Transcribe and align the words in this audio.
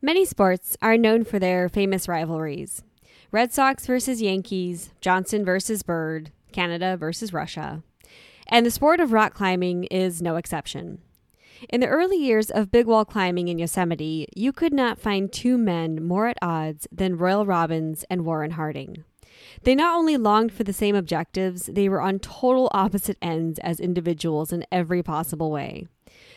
Many 0.00 0.24
sports 0.24 0.76
are 0.80 0.96
known 0.96 1.24
for 1.24 1.40
their 1.40 1.68
famous 1.68 2.06
rivalries 2.06 2.84
Red 3.32 3.52
Sox 3.52 3.84
versus 3.84 4.22
Yankees, 4.22 4.90
Johnson 5.00 5.44
versus 5.44 5.82
Bird, 5.82 6.30
Canada 6.52 6.96
versus 6.96 7.32
Russia. 7.32 7.82
And 8.46 8.64
the 8.64 8.70
sport 8.70 9.00
of 9.00 9.12
rock 9.12 9.34
climbing 9.34 9.84
is 9.84 10.22
no 10.22 10.36
exception. 10.36 11.00
In 11.68 11.80
the 11.80 11.88
early 11.88 12.16
years 12.16 12.48
of 12.48 12.70
big 12.70 12.86
wall 12.86 13.04
climbing 13.04 13.48
in 13.48 13.58
Yosemite, 13.58 14.28
you 14.36 14.52
could 14.52 14.72
not 14.72 15.00
find 15.00 15.32
two 15.32 15.58
men 15.58 16.06
more 16.06 16.28
at 16.28 16.38
odds 16.40 16.86
than 16.92 17.18
Royal 17.18 17.44
Robbins 17.44 18.04
and 18.08 18.24
Warren 18.24 18.52
Harding. 18.52 19.02
They 19.64 19.74
not 19.74 19.96
only 19.98 20.16
longed 20.16 20.52
for 20.52 20.62
the 20.62 20.72
same 20.72 20.94
objectives, 20.94 21.66
they 21.66 21.88
were 21.88 22.00
on 22.00 22.20
total 22.20 22.70
opposite 22.72 23.18
ends 23.20 23.58
as 23.64 23.80
individuals 23.80 24.52
in 24.52 24.64
every 24.70 25.02
possible 25.02 25.50
way. 25.50 25.88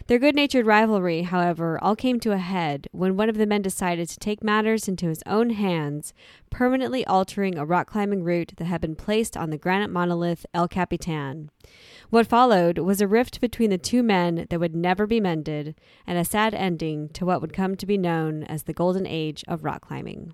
Their 0.08 0.20
good 0.20 0.36
natured 0.36 0.66
rivalry, 0.66 1.24
however, 1.24 1.82
all 1.82 1.96
came 1.96 2.20
to 2.22 2.32
a 2.32 2.38
head 2.38 2.88
when 2.92 3.16
one 3.16 3.30
of 3.30 3.38
the 3.38 3.46
men 3.46 3.62
decided 3.62 4.10
to 4.10 4.20
take 4.20 4.44
matters 4.44 4.88
into 4.88 5.08
his 5.08 5.24
own 5.26 5.52
hands, 5.52 6.14
permanently 6.50 7.06
altering 7.06 7.58
a 7.58 7.66
rock 7.66 7.90
climbing 7.90 8.24
route 8.24 8.54
that 8.58 8.66
had 8.66 8.82
been 8.82 8.96
placed 8.96 9.38
on 9.38 9.50
the 9.50 9.58
granite 9.58 9.92
monolith 9.92 10.46
El 10.54 10.68
Capitan. 10.68 11.50
What 12.10 12.28
followed 12.28 12.78
was 12.80 13.00
a 13.00 13.08
rift 13.08 13.40
between 13.40 13.70
the 13.70 13.78
two 13.78 14.04
men 14.04 14.48
that 14.50 14.60
would 14.60 14.76
never 14.76 15.08
be 15.08 15.22
mended, 15.22 15.76
and 16.06 16.18
a 16.18 16.26
sad 16.26 16.54
ending 16.54 17.10
to 17.10 17.26
what 17.26 17.42
would 17.42 17.54
come 17.54 17.76
to 17.76 17.86
be 17.86 17.98
known 17.98 18.44
as 18.44 18.64
the 18.64 18.74
golden 18.74 19.08
age 19.08 19.44
of 19.48 19.64
rock 19.64 19.88
climbing. 19.88 20.34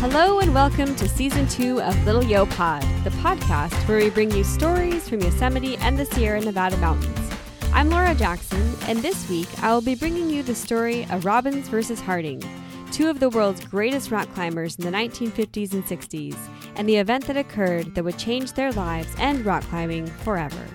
Hello 0.00 0.38
and 0.38 0.54
welcome 0.54 0.96
to 0.96 1.06
season 1.06 1.46
two 1.46 1.78
of 1.82 2.06
Little 2.06 2.24
Yo 2.24 2.46
Pod, 2.46 2.80
the 3.04 3.10
podcast 3.10 3.74
where 3.86 3.98
we 3.98 4.08
bring 4.08 4.30
you 4.30 4.42
stories 4.42 5.06
from 5.06 5.20
Yosemite 5.20 5.76
and 5.76 5.98
the 5.98 6.06
Sierra 6.06 6.40
Nevada 6.40 6.78
mountains. 6.78 7.30
I'm 7.74 7.90
Laura 7.90 8.14
Jackson, 8.14 8.74
and 8.86 9.00
this 9.00 9.28
week 9.28 9.46
I 9.62 9.74
will 9.74 9.82
be 9.82 9.94
bringing 9.94 10.30
you 10.30 10.42
the 10.42 10.54
story 10.54 11.06
of 11.10 11.26
Robbins 11.26 11.68
versus 11.68 12.00
Harding, 12.00 12.42
two 12.90 13.10
of 13.10 13.20
the 13.20 13.28
world's 13.28 13.62
greatest 13.62 14.10
rock 14.10 14.32
climbers 14.32 14.76
in 14.76 14.86
the 14.86 14.90
1950s 14.90 15.74
and 15.74 15.84
60s, 15.84 16.36
and 16.76 16.88
the 16.88 16.96
event 16.96 17.26
that 17.26 17.36
occurred 17.36 17.94
that 17.94 18.02
would 18.02 18.16
change 18.16 18.54
their 18.54 18.72
lives 18.72 19.14
and 19.18 19.44
rock 19.44 19.64
climbing 19.64 20.06
forever. 20.06 20.66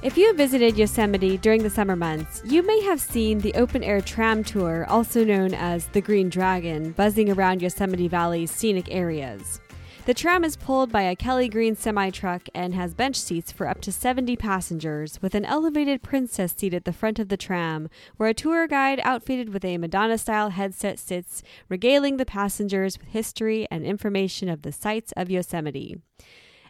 If 0.00 0.16
you 0.16 0.28
have 0.28 0.36
visited 0.36 0.78
Yosemite 0.78 1.38
during 1.38 1.64
the 1.64 1.70
summer 1.70 1.96
months, 1.96 2.40
you 2.44 2.62
may 2.62 2.80
have 2.82 3.00
seen 3.00 3.40
the 3.40 3.52
open 3.54 3.82
air 3.82 4.00
tram 4.00 4.44
tour, 4.44 4.86
also 4.88 5.24
known 5.24 5.54
as 5.54 5.86
the 5.88 6.00
Green 6.00 6.28
Dragon, 6.28 6.92
buzzing 6.92 7.28
around 7.28 7.62
Yosemite 7.62 8.06
Valley's 8.06 8.52
scenic 8.52 8.94
areas. 8.94 9.60
The 10.06 10.14
tram 10.14 10.44
is 10.44 10.54
pulled 10.54 10.92
by 10.92 11.02
a 11.02 11.16
Kelly 11.16 11.48
Green 11.48 11.74
semi 11.74 12.10
truck 12.10 12.48
and 12.54 12.76
has 12.76 12.94
bench 12.94 13.16
seats 13.16 13.50
for 13.50 13.66
up 13.66 13.80
to 13.80 13.90
70 13.90 14.36
passengers, 14.36 15.20
with 15.20 15.34
an 15.34 15.44
elevated 15.44 16.04
princess 16.04 16.54
seat 16.56 16.74
at 16.74 16.84
the 16.84 16.92
front 16.92 17.18
of 17.18 17.28
the 17.28 17.36
tram, 17.36 17.88
where 18.18 18.28
a 18.28 18.34
tour 18.34 18.68
guide 18.68 19.00
outfitted 19.02 19.52
with 19.52 19.64
a 19.64 19.78
Madonna 19.78 20.16
style 20.16 20.50
headset 20.50 21.00
sits, 21.00 21.42
regaling 21.68 22.18
the 22.18 22.24
passengers 22.24 22.96
with 23.00 23.08
history 23.08 23.66
and 23.68 23.84
information 23.84 24.48
of 24.48 24.62
the 24.62 24.70
sights 24.70 25.12
of 25.16 25.28
Yosemite. 25.28 26.00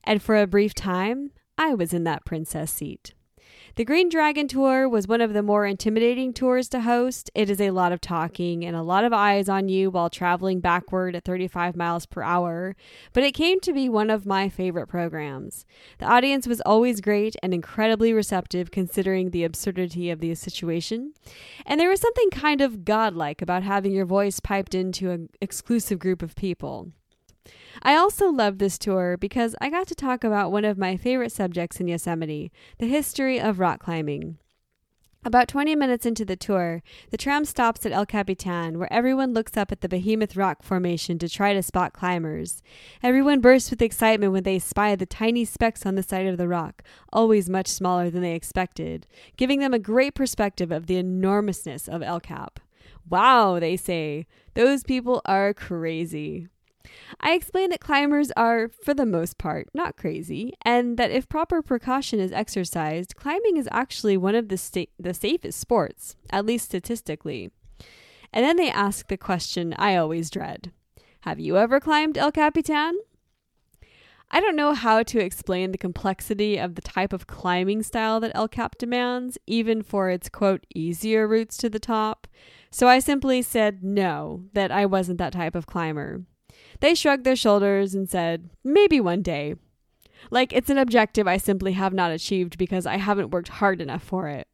And 0.03 0.23
for 0.23 0.41
a 0.41 0.47
brief 0.47 0.73
time, 0.73 1.33
I 1.59 1.75
was 1.75 1.93
in 1.93 2.05
that 2.05 2.25
princess 2.25 2.73
seat. 2.73 3.13
The 3.79 3.85
Green 3.85 4.09
Dragon 4.09 4.49
Tour 4.49 4.89
was 4.89 5.07
one 5.07 5.21
of 5.21 5.35
the 5.35 5.41
more 5.41 5.65
intimidating 5.65 6.33
tours 6.33 6.69
to 6.71 6.81
host. 6.81 7.31
It 7.33 7.49
is 7.49 7.61
a 7.61 7.71
lot 7.71 7.93
of 7.93 8.01
talking 8.01 8.65
and 8.65 8.75
a 8.75 8.83
lot 8.83 9.05
of 9.05 9.13
eyes 9.13 9.49
on 9.49 9.69
you 9.69 9.89
while 9.89 10.11
traveling 10.11 10.59
backward 10.59 11.15
at 11.15 11.25
35 11.25 11.77
miles 11.77 12.05
per 12.05 12.21
hour, 12.21 12.75
but 13.13 13.23
it 13.23 13.37
came 13.37 13.61
to 13.61 13.73
be 13.73 13.89
one 13.89 14.11
of 14.11 14.27
my 14.27 14.49
favorite 14.49 14.89
programs. 14.89 15.65
The 15.99 16.07
audience 16.07 16.49
was 16.49 16.61
always 16.63 17.01
great 17.01 17.37
and 17.41 17.55
incredibly 17.55 18.13
receptive 18.13 18.73
considering 18.73 19.31
the 19.31 19.45
absurdity 19.45 20.11
of 20.11 20.19
the 20.19 20.35
situation, 20.35 21.13
and 21.65 21.79
there 21.79 21.89
was 21.89 22.01
something 22.01 22.31
kind 22.31 22.61
of 22.61 22.85
godlike 22.85 23.41
about 23.41 23.63
having 23.63 23.93
your 23.93 24.07
voice 24.07 24.41
piped 24.41 24.75
into 24.75 25.13
an 25.13 25.29
exclusive 25.41 26.01
group 26.01 26.21
of 26.21 26.35
people. 26.35 26.91
I 27.83 27.95
also 27.95 28.29
loved 28.29 28.59
this 28.59 28.79
tour 28.79 29.17
because 29.17 29.55
I 29.61 29.71
got 29.71 29.87
to 29.89 29.95
talk 29.95 30.25
about 30.25 30.53
one 30.53 30.65
of 30.65 30.79
my 30.79 30.97
favorite 30.97 31.33
subjects 31.33 31.81
in 31.81 31.89
Yosemite 31.89 32.53
the 32.79 32.87
history 32.87 33.41
of 33.41 33.61
rock 33.61 33.81
climbing. 33.81 34.39
About 35.25 35.49
20 35.49 35.75
minutes 35.75 36.07
into 36.07 36.25
the 36.25 36.37
tour, 36.37 36.81
the 37.11 37.17
tram 37.17 37.45
stops 37.45 37.85
at 37.85 37.91
El 37.91 38.07
Capitan, 38.07 38.79
where 38.79 38.93
everyone 38.93 39.35
looks 39.35 39.57
up 39.57 39.73
at 39.73 39.81
the 39.81 39.89
behemoth 39.89 40.37
rock 40.37 40.63
formation 40.63 41.19
to 41.19 41.29
try 41.29 41.53
to 41.53 41.63
spot 41.63 41.93
climbers. 41.93 42.63
Everyone 43.03 43.41
bursts 43.41 43.69
with 43.71 43.83
excitement 43.83 44.33
when 44.33 44.45
they 44.45 44.61
spy 44.61 44.95
the 44.95 45.07
tiny 45.07 45.45
specks 45.45 45.85
on 45.85 45.97
the 45.97 46.05
side 46.05 46.27
of 46.27 46.39
the 46.39 46.47
rock, 46.47 46.85
always 47.13 47.51
much 47.51 47.67
smaller 47.67 48.11
than 48.11 48.23
they 48.23 48.35
expected, 48.35 49.09
giving 49.37 49.59
them 49.59 49.75
a 49.75 49.81
great 49.81 50.15
perspective 50.15 50.71
of 50.71 50.87
the 50.87 50.97
enormousness 50.97 51.89
of 51.89 52.01
El 52.01 52.21
Cap. 52.21 52.61
Wow, 53.11 53.59
they 53.59 53.77
say, 53.77 54.27
those 54.55 54.85
people 54.85 55.21
are 55.25 55.53
crazy. 55.53 56.49
I 57.21 57.33
explained 57.33 57.73
that 57.73 57.81
climbers 57.81 58.31
are, 58.37 58.69
for 58.69 58.95
the 58.95 59.07
most 59.07 59.39
part, 59.39 59.69
not 59.75 59.97
crazy, 59.97 60.53
and 60.63 60.97
that 60.97 61.11
if 61.11 61.29
proper 61.29 61.63
precaution 61.63 62.21
is 62.21 62.33
exercised, 62.33 63.17
climbing 63.17 63.57
is 63.57 63.69
actually 63.73 64.17
one 64.17 64.35
of 64.35 64.49
the, 64.49 64.57
sta- 64.57 64.91
the 64.99 65.15
safest 65.15 65.59
sports, 65.59 66.17
at 66.31 66.47
least 66.47 66.67
statistically. 66.67 67.51
And 68.33 68.45
then 68.45 68.57
they 68.57 68.71
ask 68.71 69.09
the 69.09 69.17
question 69.17 69.75
I 69.79 69.97
always 69.97 70.31
dread 70.31 70.73
Have 71.23 71.41
you 71.41 71.57
ever 71.57 71.81
climbed 71.81 72.19
El 72.19 72.33
Capitan? 72.33 72.99
I 74.31 74.41
don't 74.41 74.57
know 74.57 74.75
how 74.75 75.03
to 75.05 75.21
explain 75.21 75.73
the 75.73 75.79
complexity 75.79 76.59
of 76.59 76.75
the 76.75 76.83
type 76.83 77.15
of 77.15 77.27
climbing 77.27 77.83
style 77.83 78.21
that 78.21 78.33
El 78.35 78.47
Cap 78.47 78.77
demands, 78.77 79.39
even 79.47 79.83
for 79.83 80.11
its 80.11 80.29
quote, 80.29 80.67
easier 80.75 81.27
routes 81.27 81.57
to 81.59 81.71
the 81.71 81.79
top. 81.79 82.27
So 82.71 82.89
I 82.89 82.99
simply 82.99 83.41
said 83.41 83.83
no, 83.83 84.45
that 84.53 84.71
I 84.71 84.85
wasn't 84.85 85.17
that 85.19 85.33
type 85.33 85.55
of 85.55 85.67
climber. 85.67 86.25
They 86.81 86.95
shrugged 86.95 87.25
their 87.25 87.37
shoulders 87.37 87.95
and 87.95 88.09
said, 88.09 88.51
maybe 88.65 89.01
one 89.01 89.23
day. 89.23 89.55
Like 90.31 90.53
it's 90.53 90.71
an 90.71 90.79
objective 90.79 91.27
I 91.27 91.37
simply 91.37 91.73
have 91.73 91.93
not 91.93 92.11
achieved 92.11 92.59
because 92.59 92.87
I 92.87 92.97
haven't 92.97 93.31
worked 93.31 93.49
hard 93.49 93.81
enough 93.81 94.03
for 94.03 94.29
it. 94.29 94.47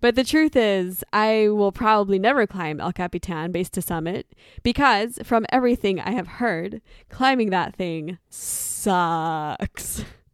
But 0.00 0.14
the 0.14 0.24
truth 0.24 0.54
is, 0.56 1.02
I 1.12 1.48
will 1.48 1.72
probably 1.72 2.18
never 2.18 2.46
climb 2.46 2.80
El 2.80 2.92
Capitan 2.92 3.50
base 3.50 3.70
to 3.70 3.82
summit 3.82 4.26
because, 4.62 5.18
from 5.24 5.46
everything 5.50 5.98
I 6.00 6.12
have 6.12 6.28
heard, 6.28 6.80
climbing 7.08 7.50
that 7.50 7.74
thing 7.74 8.18
sucks. 8.30 10.04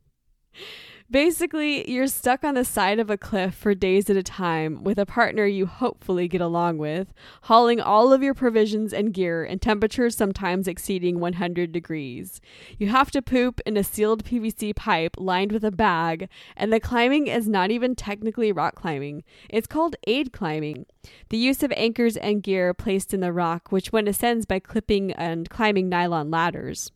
Basically, 1.13 1.91
you're 1.91 2.07
stuck 2.07 2.43
on 2.43 2.55
the 2.55 2.65
side 2.65 2.99
of 2.99 3.11
a 3.11 3.19
cliff 3.19 3.55
for 3.55 3.75
days 3.75 4.09
at 4.09 4.17
a 4.17 4.23
time 4.23 4.83
with 4.83 4.99
a 4.99 5.05
partner 5.05 5.45
you 5.45 5.67
hopefully 5.67 6.27
get 6.27 6.41
along 6.41 6.79
with, 6.79 7.13
hauling 7.43 7.83
all 7.83 8.15
of 8.15 8.23
your 8.23 8.33
provisions 8.33 8.95
and 8.95 9.13
gear 9.13 9.45
and 9.45 9.61
temperatures 9.61 10.17
sometimes 10.17 10.67
exceeding 10.67 11.21
100 11.21 11.71
degrees. 11.71 12.41
You 12.79 12.87
have 12.87 13.11
to 13.11 13.21
poop 13.21 13.61
in 13.67 13.77
a 13.77 13.85
sealed 13.85 14.25
PVC 14.25 14.75
pipe 14.75 15.17
lined 15.19 15.53
with 15.53 15.65
a 15.67 15.71
bag, 15.71 16.31
and 16.57 16.73
the 16.73 16.81
climbing 16.81 17.27
is 17.27 17.47
not 17.47 17.71
even 17.71 17.95
technically 17.95 18.51
rock 18.51 18.75
climbing. 18.75 19.23
It's 19.51 19.67
called 19.67 19.97
aid 20.07 20.33
climbing. 20.33 20.87
The 21.29 21.37
use 21.37 21.63
of 21.63 21.73
anchors 21.73 22.17
and 22.17 22.43
gear 22.43 22.73
placed 22.73 23.13
in 23.13 23.21
the 23.21 23.35
rock, 23.35 23.71
which 23.71 23.93
one 23.93 24.09
ascends 24.09 24.47
by 24.47 24.61
clipping 24.61 25.13
and 25.13 25.51
climbing 25.51 25.91
nylon 25.91 26.31
ladders. 26.31 26.91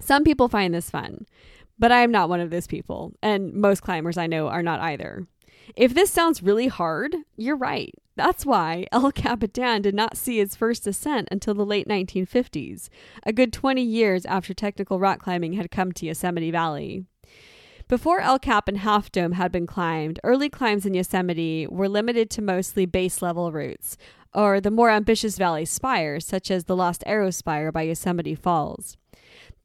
Some 0.00 0.24
people 0.24 0.48
find 0.48 0.74
this 0.74 0.90
fun. 0.90 1.26
But 1.78 1.92
I 1.92 2.02
am 2.02 2.10
not 2.10 2.28
one 2.28 2.40
of 2.40 2.50
those 2.50 2.66
people, 2.66 3.12
and 3.22 3.52
most 3.52 3.82
climbers 3.82 4.16
I 4.16 4.26
know 4.26 4.48
are 4.48 4.62
not 4.62 4.80
either. 4.80 5.26
If 5.74 5.94
this 5.94 6.10
sounds 6.10 6.42
really 6.42 6.68
hard, 6.68 7.14
you're 7.36 7.56
right. 7.56 7.92
That's 8.14 8.46
why 8.46 8.86
El 8.92 9.12
Capitan 9.12 9.82
did 9.82 9.94
not 9.94 10.16
see 10.16 10.40
its 10.40 10.56
first 10.56 10.86
ascent 10.86 11.28
until 11.30 11.54
the 11.54 11.66
late 11.66 11.86
1950s, 11.86 12.88
a 13.24 13.32
good 13.32 13.52
20 13.52 13.82
years 13.82 14.24
after 14.24 14.54
technical 14.54 14.98
rock 14.98 15.20
climbing 15.20 15.54
had 15.54 15.70
come 15.70 15.92
to 15.92 16.06
Yosemite 16.06 16.50
Valley. 16.50 17.04
Before 17.88 18.20
El 18.20 18.38
Cap 18.38 18.68
and 18.68 18.78
Half 18.78 19.12
Dome 19.12 19.32
had 19.32 19.52
been 19.52 19.66
climbed, 19.66 20.18
early 20.24 20.48
climbs 20.48 20.86
in 20.86 20.94
Yosemite 20.94 21.66
were 21.68 21.88
limited 21.88 22.30
to 22.30 22.42
mostly 22.42 22.86
base 22.86 23.20
level 23.20 23.52
routes, 23.52 23.96
or 24.34 24.60
the 24.60 24.70
more 24.70 24.90
ambitious 24.90 25.36
valley 25.36 25.64
spires, 25.64 26.26
such 26.26 26.50
as 26.50 26.64
the 26.64 26.74
Lost 26.74 27.04
Arrow 27.06 27.30
Spire 27.30 27.70
by 27.70 27.82
Yosemite 27.82 28.34
Falls. 28.34 28.96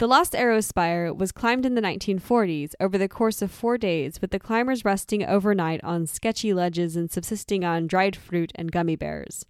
The 0.01 0.07
Lost 0.07 0.33
Arrow 0.33 0.61
Spire 0.61 1.13
was 1.13 1.31
climbed 1.31 1.63
in 1.63 1.75
the 1.75 1.81
1940s 1.81 2.73
over 2.79 2.97
the 2.97 3.07
course 3.07 3.43
of 3.43 3.51
four 3.51 3.77
days, 3.77 4.19
with 4.19 4.31
the 4.31 4.39
climbers 4.39 4.83
resting 4.83 5.23
overnight 5.23 5.79
on 5.83 6.07
sketchy 6.07 6.55
ledges 6.55 6.95
and 6.95 7.11
subsisting 7.11 7.63
on 7.63 7.85
dried 7.85 8.15
fruit 8.15 8.51
and 8.55 8.71
gummy 8.71 8.95
bears. 8.95 9.45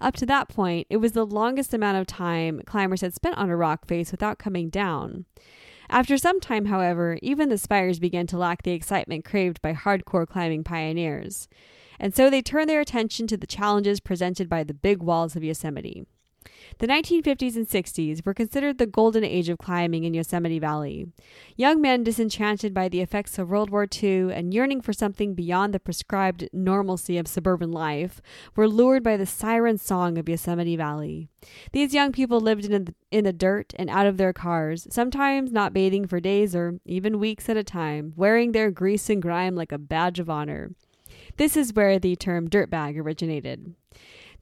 Up 0.00 0.16
to 0.16 0.24
that 0.24 0.48
point, 0.48 0.86
it 0.88 0.96
was 0.96 1.12
the 1.12 1.26
longest 1.26 1.74
amount 1.74 1.98
of 1.98 2.06
time 2.06 2.62
climbers 2.64 3.02
had 3.02 3.12
spent 3.12 3.36
on 3.36 3.50
a 3.50 3.56
rock 3.58 3.86
face 3.86 4.10
without 4.10 4.38
coming 4.38 4.70
down. 4.70 5.26
After 5.90 6.16
some 6.16 6.40
time, 6.40 6.64
however, 6.64 7.18
even 7.20 7.50
the 7.50 7.58
spires 7.58 7.98
began 7.98 8.26
to 8.28 8.38
lack 8.38 8.62
the 8.62 8.72
excitement 8.72 9.26
craved 9.26 9.60
by 9.60 9.74
hardcore 9.74 10.26
climbing 10.26 10.64
pioneers. 10.64 11.46
And 11.98 12.14
so 12.14 12.30
they 12.30 12.40
turned 12.40 12.70
their 12.70 12.80
attention 12.80 13.26
to 13.26 13.36
the 13.36 13.46
challenges 13.46 14.00
presented 14.00 14.48
by 14.48 14.64
the 14.64 14.72
big 14.72 15.02
walls 15.02 15.36
of 15.36 15.44
Yosemite. 15.44 16.06
The 16.78 16.86
1950s 16.86 17.56
and 17.56 17.68
60s 17.68 18.24
were 18.24 18.34
considered 18.34 18.78
the 18.78 18.86
golden 18.86 19.24
age 19.24 19.48
of 19.48 19.58
climbing 19.58 20.04
in 20.04 20.14
Yosemite 20.14 20.58
Valley. 20.58 21.08
Young 21.56 21.80
men 21.80 22.04
disenchanted 22.04 22.72
by 22.72 22.88
the 22.88 23.00
effects 23.00 23.38
of 23.38 23.50
World 23.50 23.70
War 23.70 23.86
II 24.02 24.32
and 24.32 24.54
yearning 24.54 24.80
for 24.80 24.92
something 24.92 25.34
beyond 25.34 25.74
the 25.74 25.80
prescribed 25.80 26.48
normalcy 26.52 27.18
of 27.18 27.28
suburban 27.28 27.70
life 27.70 28.22
were 28.56 28.68
lured 28.68 29.02
by 29.02 29.16
the 29.16 29.26
siren 29.26 29.78
song 29.78 30.16
of 30.16 30.28
Yosemite 30.28 30.76
Valley. 30.76 31.28
These 31.72 31.94
young 31.94 32.12
people 32.12 32.40
lived 32.40 32.64
in 32.64 32.84
the, 32.84 32.94
in 33.10 33.24
the 33.24 33.32
dirt 33.32 33.74
and 33.76 33.90
out 33.90 34.06
of 34.06 34.16
their 34.16 34.32
cars, 34.32 34.86
sometimes 34.90 35.52
not 35.52 35.72
bathing 35.72 36.06
for 36.06 36.20
days 36.20 36.54
or 36.54 36.78
even 36.84 37.18
weeks 37.18 37.48
at 37.48 37.56
a 37.56 37.64
time, 37.64 38.12
wearing 38.16 38.52
their 38.52 38.70
grease 38.70 39.10
and 39.10 39.20
grime 39.20 39.54
like 39.54 39.72
a 39.72 39.78
badge 39.78 40.18
of 40.18 40.30
honor. 40.30 40.70
This 41.36 41.56
is 41.56 41.74
where 41.74 41.98
the 41.98 42.16
term 42.16 42.48
dirtbag 42.48 42.98
originated. 42.98 43.74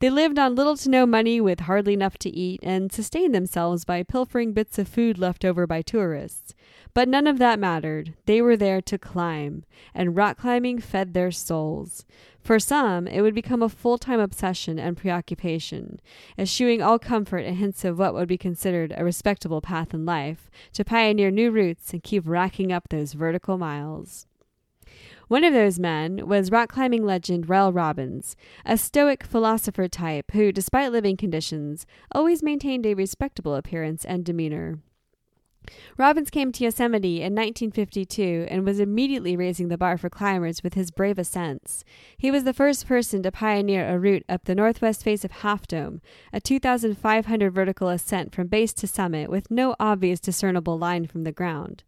They 0.00 0.10
lived 0.10 0.38
on 0.38 0.54
little 0.54 0.76
to 0.76 0.88
no 0.88 1.06
money 1.06 1.40
with 1.40 1.60
hardly 1.60 1.92
enough 1.92 2.18
to 2.18 2.30
eat 2.30 2.60
and 2.62 2.92
sustained 2.92 3.34
themselves 3.34 3.84
by 3.84 4.04
pilfering 4.04 4.52
bits 4.52 4.78
of 4.78 4.86
food 4.86 5.18
left 5.18 5.44
over 5.44 5.66
by 5.66 5.82
tourists. 5.82 6.54
But 6.94 7.08
none 7.08 7.26
of 7.26 7.38
that 7.38 7.58
mattered. 7.58 8.14
They 8.26 8.40
were 8.40 8.56
there 8.56 8.80
to 8.80 8.96
climb, 8.96 9.64
and 9.92 10.14
rock 10.14 10.38
climbing 10.38 10.78
fed 10.78 11.14
their 11.14 11.32
souls. 11.32 12.06
For 12.40 12.60
some, 12.60 13.08
it 13.08 13.22
would 13.22 13.34
become 13.34 13.60
a 13.60 13.68
full 13.68 13.98
time 13.98 14.20
obsession 14.20 14.78
and 14.78 14.96
preoccupation, 14.96 16.00
eschewing 16.38 16.80
all 16.80 17.00
comfort 17.00 17.44
and 17.44 17.56
hints 17.56 17.84
of 17.84 17.98
what 17.98 18.14
would 18.14 18.28
be 18.28 18.38
considered 18.38 18.94
a 18.96 19.04
respectable 19.04 19.60
path 19.60 19.92
in 19.92 20.06
life, 20.06 20.48
to 20.74 20.84
pioneer 20.84 21.32
new 21.32 21.50
routes 21.50 21.92
and 21.92 22.04
keep 22.04 22.22
racking 22.24 22.70
up 22.70 22.88
those 22.88 23.14
vertical 23.14 23.58
miles. 23.58 24.27
One 25.28 25.44
of 25.44 25.52
those 25.52 25.78
men 25.78 26.26
was 26.26 26.50
rock 26.50 26.72
climbing 26.72 27.04
legend 27.04 27.50
Royal 27.50 27.70
Robbins, 27.70 28.34
a 28.64 28.78
stoic 28.78 29.24
philosopher 29.24 29.86
type 29.86 30.30
who, 30.32 30.52
despite 30.52 30.90
living 30.90 31.18
conditions, 31.18 31.84
always 32.12 32.42
maintained 32.42 32.86
a 32.86 32.94
respectable 32.94 33.54
appearance 33.54 34.06
and 34.06 34.24
demeanor. 34.24 34.78
Robbins 35.98 36.30
came 36.30 36.50
to 36.52 36.64
Yosemite 36.64 37.16
in 37.16 37.34
1952 37.34 38.46
and 38.48 38.64
was 38.64 38.80
immediately 38.80 39.36
raising 39.36 39.68
the 39.68 39.76
bar 39.76 39.98
for 39.98 40.08
climbers 40.08 40.62
with 40.62 40.72
his 40.72 40.90
brave 40.90 41.18
ascents. 41.18 41.84
He 42.16 42.30
was 42.30 42.44
the 42.44 42.54
first 42.54 42.86
person 42.86 43.22
to 43.22 43.30
pioneer 43.30 43.86
a 43.86 43.98
route 43.98 44.24
up 44.30 44.44
the 44.44 44.54
northwest 44.54 45.04
face 45.04 45.26
of 45.26 45.30
Half 45.30 45.66
Dome, 45.66 46.00
a 46.32 46.40
2,500 46.40 47.50
vertical 47.50 47.88
ascent 47.90 48.34
from 48.34 48.46
base 48.46 48.72
to 48.74 48.86
summit 48.86 49.28
with 49.28 49.50
no 49.50 49.76
obvious 49.78 50.20
discernible 50.20 50.78
line 50.78 51.06
from 51.06 51.24
the 51.24 51.32
ground. 51.32 51.84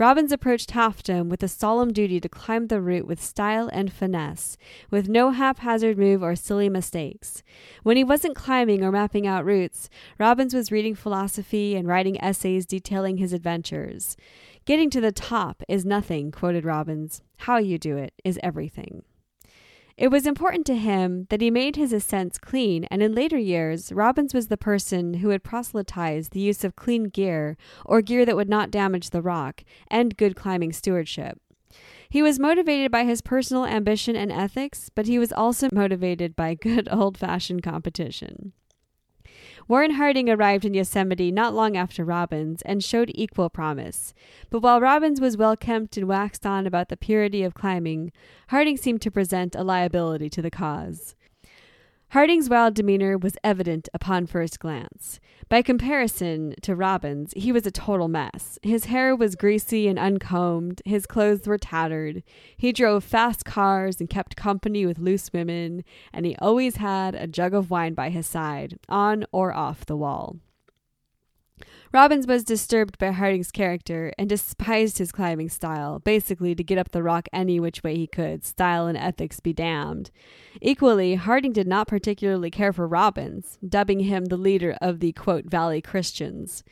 Robbins 0.00 0.32
approached 0.32 0.70
Half 0.70 1.02
Dome 1.02 1.28
with 1.28 1.42
a 1.42 1.48
solemn 1.48 1.92
duty 1.92 2.20
to 2.20 2.28
climb 2.30 2.68
the 2.68 2.80
route 2.80 3.06
with 3.06 3.22
style 3.22 3.68
and 3.70 3.92
finesse, 3.92 4.56
with 4.90 5.10
no 5.10 5.30
haphazard 5.30 5.98
move 5.98 6.22
or 6.22 6.34
silly 6.34 6.70
mistakes. 6.70 7.42
When 7.82 7.98
he 7.98 8.02
wasn't 8.02 8.34
climbing 8.34 8.82
or 8.82 8.90
mapping 8.90 9.26
out 9.26 9.44
routes, 9.44 9.90
Robbins 10.18 10.54
was 10.54 10.72
reading 10.72 10.94
philosophy 10.94 11.76
and 11.76 11.86
writing 11.86 12.18
essays 12.18 12.64
detailing 12.64 13.18
his 13.18 13.34
adventures. 13.34 14.16
Getting 14.64 14.88
to 14.88 15.02
the 15.02 15.12
top 15.12 15.62
is 15.68 15.84
nothing, 15.84 16.32
quoted 16.32 16.64
Robbins. 16.64 17.20
How 17.36 17.58
you 17.58 17.76
do 17.76 17.98
it 17.98 18.14
is 18.24 18.40
everything. 18.42 19.02
It 20.00 20.10
was 20.10 20.26
important 20.26 20.64
to 20.64 20.76
him 20.76 21.26
that 21.28 21.42
he 21.42 21.50
made 21.50 21.76
his 21.76 21.92
ascents 21.92 22.38
clean, 22.38 22.84
and 22.84 23.02
in 23.02 23.14
later 23.14 23.36
years, 23.36 23.92
Robbins 23.92 24.32
was 24.32 24.46
the 24.46 24.56
person 24.56 25.12
who 25.12 25.28
had 25.28 25.42
proselytized 25.42 26.32
the 26.32 26.40
use 26.40 26.64
of 26.64 26.74
clean 26.74 27.04
gear, 27.04 27.58
or 27.84 28.00
gear 28.00 28.24
that 28.24 28.34
would 28.34 28.48
not 28.48 28.70
damage 28.70 29.10
the 29.10 29.20
rock, 29.20 29.62
and 29.88 30.16
good 30.16 30.36
climbing 30.36 30.72
stewardship. 30.72 31.38
He 32.08 32.22
was 32.22 32.38
motivated 32.38 32.90
by 32.90 33.04
his 33.04 33.20
personal 33.20 33.66
ambition 33.66 34.16
and 34.16 34.32
ethics, 34.32 34.88
but 34.88 35.06
he 35.06 35.18
was 35.18 35.34
also 35.34 35.68
motivated 35.70 36.34
by 36.34 36.54
good 36.54 36.88
old 36.90 37.18
fashioned 37.18 37.62
competition. 37.62 38.54
Warren 39.70 39.92
Harding 39.92 40.28
arrived 40.28 40.64
in 40.64 40.74
Yosemite 40.74 41.30
not 41.30 41.54
long 41.54 41.76
after 41.76 42.04
Robbins 42.04 42.60
and 42.62 42.82
showed 42.82 43.12
equal 43.14 43.48
promise. 43.48 44.12
But 44.50 44.62
while 44.64 44.80
Robbins 44.80 45.20
was 45.20 45.36
well 45.36 45.56
kempt 45.56 45.96
and 45.96 46.08
waxed 46.08 46.44
on 46.44 46.66
about 46.66 46.88
the 46.88 46.96
purity 46.96 47.44
of 47.44 47.54
climbing, 47.54 48.10
Harding 48.48 48.76
seemed 48.76 49.00
to 49.02 49.12
present 49.12 49.54
a 49.54 49.62
liability 49.62 50.28
to 50.30 50.42
the 50.42 50.50
cause. 50.50 51.14
Harding's 52.12 52.50
wild 52.50 52.74
demeanor 52.74 53.16
was 53.16 53.36
evident 53.44 53.88
upon 53.94 54.26
first 54.26 54.58
glance. 54.58 55.20
By 55.48 55.62
comparison 55.62 56.56
to 56.62 56.74
Robbins, 56.74 57.32
he 57.36 57.52
was 57.52 57.66
a 57.66 57.70
total 57.70 58.08
mess. 58.08 58.58
His 58.62 58.86
hair 58.86 59.14
was 59.14 59.36
greasy 59.36 59.86
and 59.86 59.96
uncombed, 59.96 60.82
his 60.84 61.06
clothes 61.06 61.46
were 61.46 61.56
tattered. 61.56 62.24
He 62.56 62.72
drove 62.72 63.04
fast 63.04 63.44
cars 63.44 64.00
and 64.00 64.10
kept 64.10 64.34
company 64.34 64.84
with 64.86 64.98
loose 64.98 65.32
women, 65.32 65.84
and 66.12 66.26
he 66.26 66.34
always 66.40 66.78
had 66.78 67.14
a 67.14 67.28
jug 67.28 67.54
of 67.54 67.70
wine 67.70 67.94
by 67.94 68.10
his 68.10 68.26
side, 68.26 68.80
on 68.88 69.24
or 69.30 69.54
off 69.54 69.86
the 69.86 69.96
wall. 69.96 70.34
Robbins 71.92 72.26
was 72.26 72.44
disturbed 72.44 72.98
by 72.98 73.10
Harding's 73.10 73.50
character 73.50 74.12
and 74.18 74.28
despised 74.28 74.98
his 74.98 75.12
climbing 75.12 75.48
style, 75.48 75.98
basically 75.98 76.54
to 76.54 76.62
get 76.62 76.78
up 76.78 76.90
the 76.90 77.02
rock 77.02 77.28
any 77.32 77.58
which 77.58 77.82
way 77.82 77.96
he 77.96 78.06
could, 78.06 78.44
style 78.44 78.86
and 78.86 78.96
ethics 78.96 79.40
be 79.40 79.52
damned. 79.52 80.10
Equally, 80.60 81.16
Harding 81.16 81.52
did 81.52 81.66
not 81.66 81.88
particularly 81.88 82.50
care 82.50 82.72
for 82.72 82.86
Robbins, 82.86 83.58
dubbing 83.66 84.00
him 84.00 84.26
the 84.26 84.36
leader 84.36 84.76
of 84.80 85.00
the 85.00 85.12
quote, 85.12 85.46
Valley 85.46 85.80
Christians. 85.80 86.62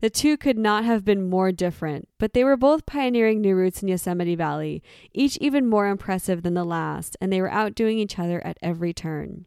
The 0.00 0.10
two 0.10 0.36
could 0.36 0.56
not 0.58 0.84
have 0.84 1.04
been 1.04 1.28
more 1.28 1.50
different, 1.50 2.08
but 2.18 2.32
they 2.32 2.44
were 2.44 2.56
both 2.56 2.86
pioneering 2.86 3.40
new 3.40 3.56
routes 3.56 3.82
in 3.82 3.88
Yosemite 3.88 4.36
Valley, 4.36 4.80
each 5.12 5.36
even 5.38 5.68
more 5.68 5.88
impressive 5.88 6.42
than 6.42 6.54
the 6.54 6.64
last, 6.64 7.16
and 7.20 7.32
they 7.32 7.40
were 7.40 7.50
outdoing 7.50 7.98
each 7.98 8.18
other 8.18 8.44
at 8.46 8.58
every 8.62 8.92
turn. 8.92 9.46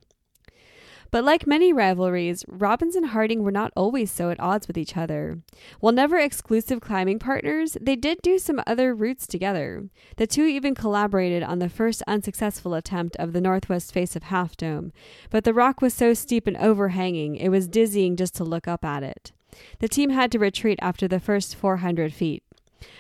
But 1.12 1.26
like 1.26 1.46
many 1.46 1.74
rivalries, 1.74 2.46
Robbins 2.48 2.96
and 2.96 3.08
Harding 3.08 3.44
were 3.44 3.52
not 3.52 3.74
always 3.76 4.10
so 4.10 4.30
at 4.30 4.40
odds 4.40 4.66
with 4.66 4.78
each 4.78 4.96
other. 4.96 5.40
While 5.82 5.92
never 5.92 6.18
exclusive 6.18 6.80
climbing 6.80 7.20
partners, 7.20 7.76
they 7.82 7.98
did 7.98 8.22
do 8.22 8.40
some 8.40 8.62
other 8.66 8.96
routes 8.96 9.28
together. 9.28 9.90
The 10.16 10.26
two 10.26 10.46
even 10.46 10.74
collaborated 10.74 11.44
on 11.44 11.60
the 11.60 11.68
first 11.68 12.02
unsuccessful 12.08 12.74
attempt 12.74 13.18
of 13.18 13.34
the 13.34 13.42
northwest 13.42 13.92
face 13.94 14.16
of 14.16 14.24
Half 14.24 14.56
Dome, 14.56 14.94
but 15.30 15.44
the 15.44 15.54
rock 15.54 15.82
was 15.82 15.94
so 15.94 16.14
steep 16.14 16.48
and 16.48 16.56
overhanging 16.56 17.36
it 17.36 17.50
was 17.50 17.68
dizzying 17.68 18.16
just 18.16 18.34
to 18.36 18.46
look 18.46 18.66
up 18.66 18.86
at 18.86 19.04
it. 19.04 19.34
The 19.80 19.90
team 19.90 20.12
had 20.12 20.32
to 20.32 20.40
retreat 20.40 20.80
after 20.82 21.10
the 21.10 21.20
first 21.20 21.56
400 21.56 22.14
feet. 22.14 22.42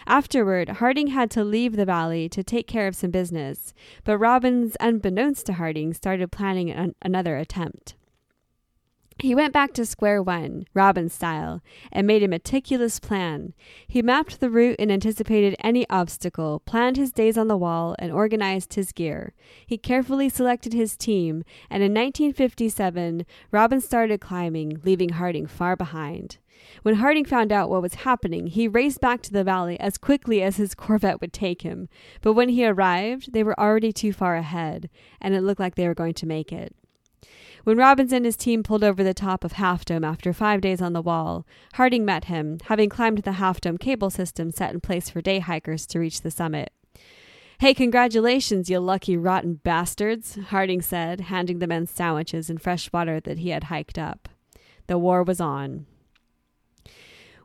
Afterward, 0.05 0.67
Harding 0.67 1.07
had 1.07 1.31
to 1.31 1.45
leave 1.45 1.77
the 1.77 1.85
valley 1.85 2.27
to 2.27 2.43
take 2.43 2.67
care 2.67 2.87
of 2.87 2.95
some 2.95 3.11
business, 3.11 3.73
but 4.03 4.17
Robbins, 4.17 4.75
unbeknownst 4.81 5.45
to 5.45 5.53
Harding, 5.53 5.93
started 5.93 6.29
planning 6.29 6.69
an- 6.69 6.93
another 7.01 7.37
attempt. 7.37 7.95
He 9.21 9.35
went 9.35 9.53
back 9.53 9.73
to 9.73 9.85
square 9.85 10.23
one, 10.23 10.65
Robbins 10.73 11.13
style, 11.13 11.61
and 11.91 12.07
made 12.07 12.23
a 12.23 12.27
meticulous 12.27 12.99
plan. 12.99 13.53
He 13.87 14.01
mapped 14.01 14.39
the 14.39 14.49
route 14.49 14.77
and 14.79 14.91
anticipated 14.91 15.55
any 15.59 15.87
obstacle, 15.91 16.61
planned 16.65 16.97
his 16.97 17.11
days 17.11 17.37
on 17.37 17.47
the 17.47 17.55
wall, 17.55 17.95
and 17.99 18.11
organized 18.11 18.73
his 18.73 18.91
gear. 18.91 19.33
He 19.63 19.77
carefully 19.77 20.27
selected 20.27 20.73
his 20.73 20.97
team, 20.97 21.43
and 21.69 21.83
in 21.83 21.93
1957, 21.93 23.27
Robbins 23.51 23.85
started 23.85 24.21
climbing, 24.21 24.81
leaving 24.83 25.09
Harding 25.09 25.45
far 25.45 25.75
behind. 25.75 26.39
When 26.81 26.95
Harding 26.95 27.25
found 27.25 27.51
out 27.51 27.69
what 27.69 27.83
was 27.83 27.93
happening, 27.93 28.47
he 28.47 28.67
raced 28.67 29.01
back 29.01 29.21
to 29.21 29.31
the 29.31 29.43
valley 29.43 29.79
as 29.79 29.99
quickly 29.99 30.41
as 30.41 30.57
his 30.57 30.73
Corvette 30.73 31.21
would 31.21 31.31
take 31.31 31.61
him. 31.61 31.89
But 32.21 32.33
when 32.33 32.49
he 32.49 32.65
arrived, 32.65 33.33
they 33.33 33.43
were 33.43 33.59
already 33.59 33.93
too 33.93 34.13
far 34.13 34.35
ahead, 34.35 34.89
and 35.21 35.35
it 35.35 35.41
looked 35.41 35.59
like 35.59 35.75
they 35.75 35.87
were 35.87 35.93
going 35.93 36.15
to 36.15 36.25
make 36.25 36.51
it. 36.51 36.75
When 37.63 37.77
Robbins 37.77 38.11
and 38.11 38.25
his 38.25 38.37
team 38.37 38.63
pulled 38.63 38.83
over 38.83 39.03
the 39.03 39.13
top 39.13 39.43
of 39.43 39.53
Half 39.53 39.85
Dome 39.85 40.03
after 40.03 40.33
five 40.33 40.61
days 40.61 40.81
on 40.81 40.93
the 40.93 41.01
wall, 41.01 41.45
Harding 41.73 42.03
met 42.03 42.25
him, 42.25 42.57
having 42.65 42.89
climbed 42.89 43.19
the 43.19 43.33
Half 43.33 43.61
Dome 43.61 43.77
cable 43.77 44.09
system 44.09 44.51
set 44.51 44.73
in 44.73 44.81
place 44.81 45.09
for 45.09 45.21
day 45.21 45.39
hikers 45.39 45.85
to 45.87 45.99
reach 45.99 46.21
the 46.21 46.31
summit. 46.31 46.71
Hey, 47.59 47.75
congratulations, 47.75 48.71
you 48.71 48.79
lucky 48.79 49.15
rotten 49.15 49.55
bastards, 49.63 50.39
Harding 50.47 50.81
said, 50.81 51.21
handing 51.21 51.59
the 51.59 51.67
men 51.67 51.85
sandwiches 51.85 52.49
and 52.49 52.59
fresh 52.59 52.91
water 52.91 53.19
that 53.19 53.37
he 53.37 53.49
had 53.49 53.65
hiked 53.65 53.99
up. 53.99 54.27
The 54.87 54.97
war 54.97 55.21
was 55.21 55.39
on. 55.39 55.85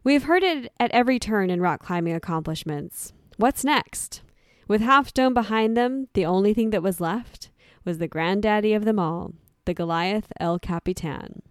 We 0.03 0.15
have 0.15 0.23
heard 0.23 0.43
it 0.43 0.73
at 0.81 0.91
every 0.93 1.19
turn 1.19 1.51
in 1.51 1.61
rock 1.61 1.85
climbing 1.85 2.15
accomplishments. 2.15 3.13
What's 3.37 3.65
next? 3.65 4.23
With 4.67 4.81
Half 4.81 5.13
Dome 5.13 5.35
behind 5.35 5.77
them, 5.77 6.09
the 6.15 6.25
only 6.25 6.55
thing 6.55 6.71
that 6.71 6.83
was 6.83 7.01
left 7.01 7.51
was 7.85 7.99
the 7.99 8.09
granddaddy 8.09 8.73
of 8.73 8.87
them 8.87 8.99
all, 8.99 9.35
the 9.67 9.75
Goliath 9.75 10.33
El 10.41 10.59
Capitan. 10.59 11.43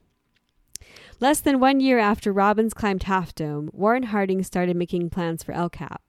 Less 1.19 1.39
than 1.39 1.60
one 1.60 1.79
year 1.79 2.00
after 2.00 2.34
Robbins 2.34 2.74
climbed 2.74 3.03
Half 3.03 3.36
Dome, 3.36 3.69
Warren 3.72 4.03
Harding 4.03 4.43
started 4.43 4.75
making 4.75 5.12
plans 5.12 5.43
for 5.43 5.53
El 5.53 5.69
Cap. 5.69 6.01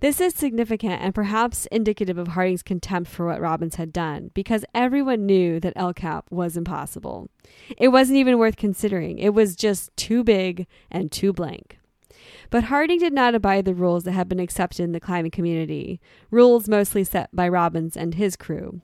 This 0.00 0.20
is 0.20 0.34
significant 0.34 1.02
and 1.02 1.14
perhaps 1.14 1.66
indicative 1.66 2.16
of 2.16 2.28
Harding's 2.28 2.62
contempt 2.62 3.10
for 3.10 3.26
what 3.26 3.40
Robbins 3.40 3.74
had 3.76 3.92
done, 3.92 4.30
because 4.32 4.64
everyone 4.74 5.26
knew 5.26 5.60
that 5.60 5.74
El 5.76 5.92
Cap 5.92 6.26
was 6.30 6.56
impossible. 6.56 7.28
It 7.76 7.88
wasn't 7.88 8.18
even 8.18 8.38
worth 8.38 8.56
considering, 8.56 9.18
it 9.18 9.34
was 9.34 9.54
just 9.54 9.94
too 9.96 10.24
big 10.24 10.66
and 10.90 11.12
too 11.12 11.32
blank. 11.32 11.78
But 12.48 12.64
Harding 12.64 12.98
did 12.98 13.12
not 13.12 13.34
abide 13.34 13.64
the 13.64 13.74
rules 13.74 14.04
that 14.04 14.12
had 14.12 14.28
been 14.28 14.40
accepted 14.40 14.82
in 14.82 14.92
the 14.92 15.00
climbing 15.00 15.30
community, 15.30 16.00
rules 16.30 16.68
mostly 16.68 17.04
set 17.04 17.34
by 17.34 17.48
Robbins 17.48 17.96
and 17.96 18.14
his 18.14 18.36
crew. 18.36 18.80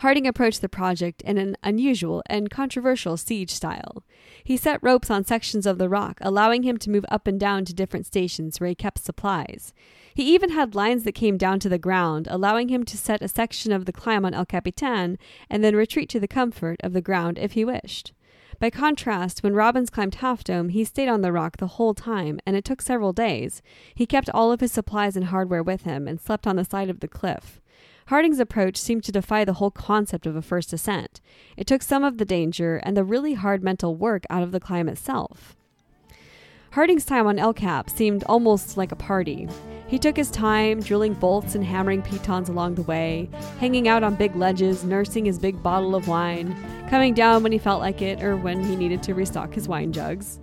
Harding 0.00 0.26
approached 0.26 0.60
the 0.60 0.68
project 0.68 1.22
in 1.22 1.38
an 1.38 1.56
unusual 1.62 2.22
and 2.26 2.50
controversial 2.50 3.16
siege 3.16 3.50
style. 3.50 4.04
He 4.42 4.56
set 4.56 4.82
ropes 4.82 5.10
on 5.10 5.24
sections 5.24 5.66
of 5.66 5.78
the 5.78 5.88
rock, 5.88 6.18
allowing 6.20 6.62
him 6.62 6.76
to 6.78 6.90
move 6.90 7.06
up 7.08 7.26
and 7.26 7.38
down 7.38 7.64
to 7.64 7.74
different 7.74 8.06
stations 8.06 8.60
where 8.60 8.68
he 8.68 8.74
kept 8.74 9.04
supplies. 9.04 9.72
He 10.14 10.34
even 10.34 10.50
had 10.50 10.74
lines 10.74 11.04
that 11.04 11.12
came 11.12 11.36
down 11.36 11.60
to 11.60 11.68
the 11.68 11.78
ground, 11.78 12.28
allowing 12.30 12.68
him 12.68 12.84
to 12.84 12.98
set 12.98 13.22
a 13.22 13.28
section 13.28 13.72
of 13.72 13.84
the 13.84 13.92
climb 13.92 14.24
on 14.24 14.34
El 14.34 14.46
Capitan 14.46 15.18
and 15.48 15.64
then 15.64 15.74
retreat 15.74 16.08
to 16.10 16.20
the 16.20 16.28
comfort 16.28 16.80
of 16.82 16.92
the 16.92 17.00
ground 17.00 17.38
if 17.38 17.52
he 17.52 17.64
wished. 17.64 18.12
By 18.60 18.70
contrast, 18.70 19.42
when 19.42 19.54
Robbins 19.54 19.90
climbed 19.90 20.16
Half 20.16 20.44
Dome, 20.44 20.68
he 20.68 20.84
stayed 20.84 21.08
on 21.08 21.22
the 21.22 21.32
rock 21.32 21.56
the 21.56 21.66
whole 21.66 21.94
time, 21.94 22.38
and 22.46 22.54
it 22.54 22.64
took 22.64 22.80
several 22.80 23.12
days. 23.12 23.62
He 23.94 24.06
kept 24.06 24.30
all 24.30 24.52
of 24.52 24.60
his 24.60 24.72
supplies 24.72 25.16
and 25.16 25.26
hardware 25.26 25.62
with 25.62 25.82
him 25.82 26.06
and 26.06 26.20
slept 26.20 26.46
on 26.46 26.56
the 26.56 26.64
side 26.64 26.88
of 26.88 27.00
the 27.00 27.08
cliff. 27.08 27.60
Harding's 28.08 28.38
approach 28.38 28.76
seemed 28.76 29.02
to 29.04 29.12
defy 29.12 29.44
the 29.44 29.54
whole 29.54 29.70
concept 29.70 30.26
of 30.26 30.36
a 30.36 30.42
first 30.42 30.72
ascent. 30.72 31.20
It 31.56 31.66
took 31.66 31.82
some 31.82 32.04
of 32.04 32.18
the 32.18 32.26
danger 32.26 32.76
and 32.76 32.96
the 32.96 33.04
really 33.04 33.34
hard 33.34 33.62
mental 33.62 33.96
work 33.96 34.24
out 34.28 34.42
of 34.42 34.52
the 34.52 34.60
climb 34.60 34.88
itself. 34.88 35.56
Harding's 36.72 37.04
time 37.04 37.26
on 37.26 37.38
El 37.38 37.54
Cap 37.54 37.88
seemed 37.88 38.24
almost 38.24 38.76
like 38.76 38.90
a 38.90 38.96
party. 38.96 39.48
He 39.86 39.98
took 39.98 40.16
his 40.16 40.30
time, 40.30 40.80
drilling 40.80 41.14
bolts 41.14 41.54
and 41.54 41.64
hammering 41.64 42.02
pitons 42.02 42.48
along 42.48 42.74
the 42.74 42.82
way, 42.82 43.30
hanging 43.60 43.86
out 43.86 44.02
on 44.02 44.16
big 44.16 44.34
ledges, 44.34 44.82
nursing 44.82 45.24
his 45.24 45.38
big 45.38 45.62
bottle 45.62 45.94
of 45.94 46.08
wine, 46.08 46.54
coming 46.90 47.14
down 47.14 47.42
when 47.42 47.52
he 47.52 47.58
felt 47.58 47.80
like 47.80 48.02
it 48.02 48.22
or 48.22 48.36
when 48.36 48.62
he 48.62 48.74
needed 48.74 49.02
to 49.04 49.14
restock 49.14 49.54
his 49.54 49.68
wine 49.68 49.92
jugs. 49.92 50.40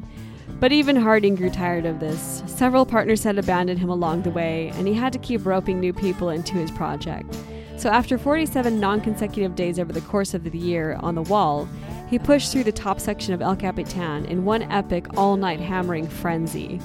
But 0.60 0.72
even 0.72 0.96
Harding 0.96 1.36
grew 1.36 1.50
tired 1.50 1.86
of 1.86 2.00
this. 2.00 2.43
Several 2.46 2.86
partners 2.86 3.24
had 3.24 3.39
abandoned 3.39 3.79
him 3.79 3.89
along 3.89 4.22
the 4.22 4.29
way, 4.29 4.72
and 4.75 4.88
he 4.88 4.93
had 4.93 5.13
to 5.13 5.20
keep 5.20 5.46
roping 5.46 5.79
new 5.79 5.93
people 5.93 6.29
into 6.29 6.55
his 6.55 6.72
project. 6.72 7.36
So 7.77 7.89
after 7.89 8.17
47 8.17 8.79
non 8.79 9.01
consecutive 9.01 9.55
days 9.55 9.79
over 9.79 9.91
the 9.91 10.01
course 10.01 10.34
of 10.34 10.43
the 10.43 10.58
year 10.58 10.98
on 11.00 11.15
the 11.15 11.24
wall, 11.24 11.67
he 12.10 12.20
pushed 12.20 12.51
through 12.51 12.65
the 12.65 12.72
top 12.72 13.00
section 13.00 13.34
of 13.34 13.41
El 13.41 13.55
Capitan 13.55 14.25
in 14.25 14.46
one 14.46 14.63
epic 14.63 15.08
all 15.17 15.38
night 15.38 15.60
hammering 15.60 16.08
frenzy. 16.08 16.79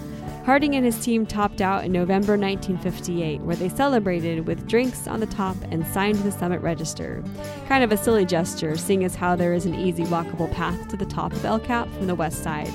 Harding 0.46 0.76
and 0.76 0.85
his 0.85 1.04
team 1.04 1.26
topped 1.26 1.61
out 1.61 1.85
in 1.85 1.90
November 1.90 2.38
1958, 2.38 3.40
where 3.40 3.56
they 3.56 3.68
celebrated 3.68 4.46
with 4.46 4.68
drinks 4.68 5.08
on 5.08 5.18
the 5.18 5.26
top 5.26 5.56
and 5.73 5.85
signed 5.88 6.18
the 6.20 6.30
summit 6.30 6.61
register. 6.61 7.25
Kind 7.66 7.82
of 7.82 7.90
a 7.90 7.96
silly 7.96 8.25
gesture, 8.25 8.76
seeing 8.76 9.02
as 9.02 9.16
how 9.16 9.35
there 9.35 9.52
is 9.52 9.66
an 9.66 9.75
easy 9.75 10.04
walkable 10.04 10.50
path 10.52 10.87
to 10.88 10.96
the 10.96 11.04
top 11.04 11.32
of 11.32 11.44
El 11.44 11.58
Cap 11.58 11.88
from 11.94 12.06
the 12.06 12.14
west 12.14 12.44
side. 12.44 12.73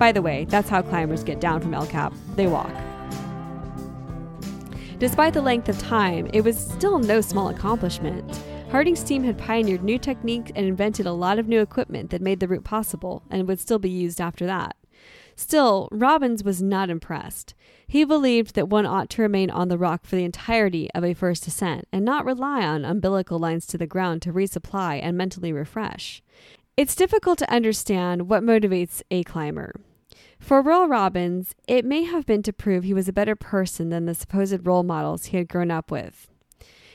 By 0.00 0.12
the 0.12 0.22
way, 0.22 0.46
that's 0.46 0.70
how 0.70 0.80
climbers 0.80 1.22
get 1.22 1.42
down 1.42 1.60
from 1.60 1.74
El 1.74 1.86
Cap 1.86 2.14
they 2.34 2.46
walk. 2.46 2.72
Despite 4.98 5.34
the 5.34 5.42
length 5.42 5.68
of 5.68 5.78
time, 5.78 6.30
it 6.32 6.40
was 6.40 6.56
still 6.56 6.98
no 6.98 7.20
small 7.20 7.50
accomplishment. 7.50 8.24
Harding's 8.70 9.04
team 9.04 9.24
had 9.24 9.36
pioneered 9.36 9.84
new 9.84 9.98
techniques 9.98 10.52
and 10.56 10.64
invented 10.64 11.04
a 11.04 11.12
lot 11.12 11.38
of 11.38 11.48
new 11.48 11.60
equipment 11.60 12.08
that 12.10 12.22
made 12.22 12.40
the 12.40 12.48
route 12.48 12.64
possible 12.64 13.24
and 13.28 13.46
would 13.46 13.60
still 13.60 13.78
be 13.78 13.90
used 13.90 14.22
after 14.22 14.46
that. 14.46 14.74
Still, 15.36 15.86
Robbins 15.92 16.42
was 16.42 16.62
not 16.62 16.88
impressed. 16.88 17.52
He 17.86 18.02
believed 18.04 18.54
that 18.54 18.70
one 18.70 18.86
ought 18.86 19.10
to 19.10 19.22
remain 19.22 19.50
on 19.50 19.68
the 19.68 19.76
rock 19.76 20.06
for 20.06 20.16
the 20.16 20.24
entirety 20.24 20.88
of 20.94 21.04
a 21.04 21.12
first 21.12 21.46
ascent 21.46 21.86
and 21.92 22.06
not 22.06 22.24
rely 22.24 22.64
on 22.64 22.86
umbilical 22.86 23.38
lines 23.38 23.66
to 23.66 23.76
the 23.76 23.86
ground 23.86 24.22
to 24.22 24.32
resupply 24.32 24.98
and 25.02 25.18
mentally 25.18 25.52
refresh. 25.52 26.22
It's 26.78 26.94
difficult 26.94 27.38
to 27.40 27.52
understand 27.52 28.30
what 28.30 28.42
motivates 28.42 29.02
a 29.10 29.24
climber. 29.24 29.74
For 30.40 30.62
Royal 30.62 30.88
Robbins, 30.88 31.54
it 31.68 31.84
may 31.84 32.02
have 32.02 32.26
been 32.26 32.42
to 32.42 32.52
prove 32.52 32.82
he 32.82 32.94
was 32.94 33.06
a 33.06 33.12
better 33.12 33.36
person 33.36 33.90
than 33.90 34.06
the 34.06 34.14
supposed 34.14 34.66
role 34.66 34.82
models 34.82 35.26
he 35.26 35.36
had 35.36 35.48
grown 35.48 35.70
up 35.70 35.92
with. 35.92 36.28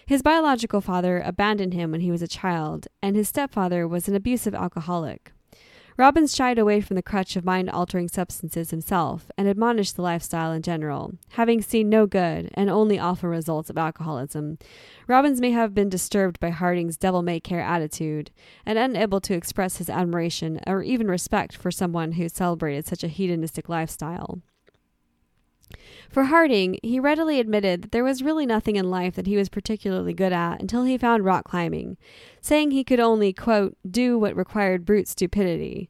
His 0.06 0.22
biological 0.22 0.82
father 0.82 1.22
abandoned 1.22 1.74
him 1.74 1.92
when 1.92 2.02
he 2.02 2.12
was 2.12 2.22
a 2.22 2.28
child, 2.28 2.88
and 3.02 3.16
his 3.16 3.30
stepfather 3.30 3.88
was 3.88 4.10
an 4.10 4.16
abusive 4.16 4.54
alcoholic. 4.54 5.32
Robbins 5.98 6.36
shied 6.36 6.60
away 6.60 6.82
from 6.82 6.96
the 6.96 7.02
crutch 7.02 7.38
of 7.38 7.46
mind 7.46 7.70
altering 7.70 8.10
substances 8.10 8.72
himself 8.72 9.32
and 9.38 9.48
admonished 9.48 9.96
the 9.96 10.02
lifestyle 10.02 10.52
in 10.52 10.62
general. 10.62 11.14
Having 11.30 11.62
seen 11.62 11.88
no 11.88 12.06
good 12.06 12.50
and 12.54 12.70
only 12.70 13.00
awful 13.00 13.30
results 13.30 13.70
of 13.70 13.78
alcoholism, 13.78 14.58
Robbins 15.08 15.40
may 15.40 15.52
have 15.52 15.74
been 15.74 15.88
disturbed 15.88 16.42
by 16.42 16.50
Harding's 16.50 16.98
devil 16.98 17.22
may 17.22 17.40
care 17.40 17.62
attitude 17.62 18.32
and 18.66 18.78
unable 18.78 19.22
to 19.22 19.36
express 19.36 19.78
his 19.78 19.90
admiration 19.90 20.60
or 20.68 20.84
even 20.84 21.08
respect 21.08 21.56
for 21.56 21.72
someone 21.72 22.14
who 22.14 22.28
celebrated 22.28 22.86
such 22.86 23.04
a 23.04 23.08
hedonistic 23.08 23.70
lifestyle. 23.70 24.42
For 26.10 26.26
Harding, 26.26 26.78
he 26.84 27.00
readily 27.00 27.40
admitted 27.40 27.82
that 27.82 27.92
there 27.92 28.04
was 28.04 28.24
really 28.24 28.46
nothing 28.46 28.76
in 28.76 28.90
life 28.90 29.16
that 29.16 29.28
he 29.28 29.36
was 29.36 29.50
particularly 29.50 30.14
good 30.14 30.32
at 30.32 30.62
until 30.62 30.84
he 30.84 30.98
found 30.98 31.26
rock 31.26 31.46
climbing, 31.46 31.98
saying 32.42 32.72
he 32.72 32.84
could 32.84 33.00
only, 33.00 33.34
quote, 33.34 33.76
do 33.90 34.18
what 34.18 34.36
required 34.36 34.86
brute 34.86 35.08
stupidity. 35.08 35.90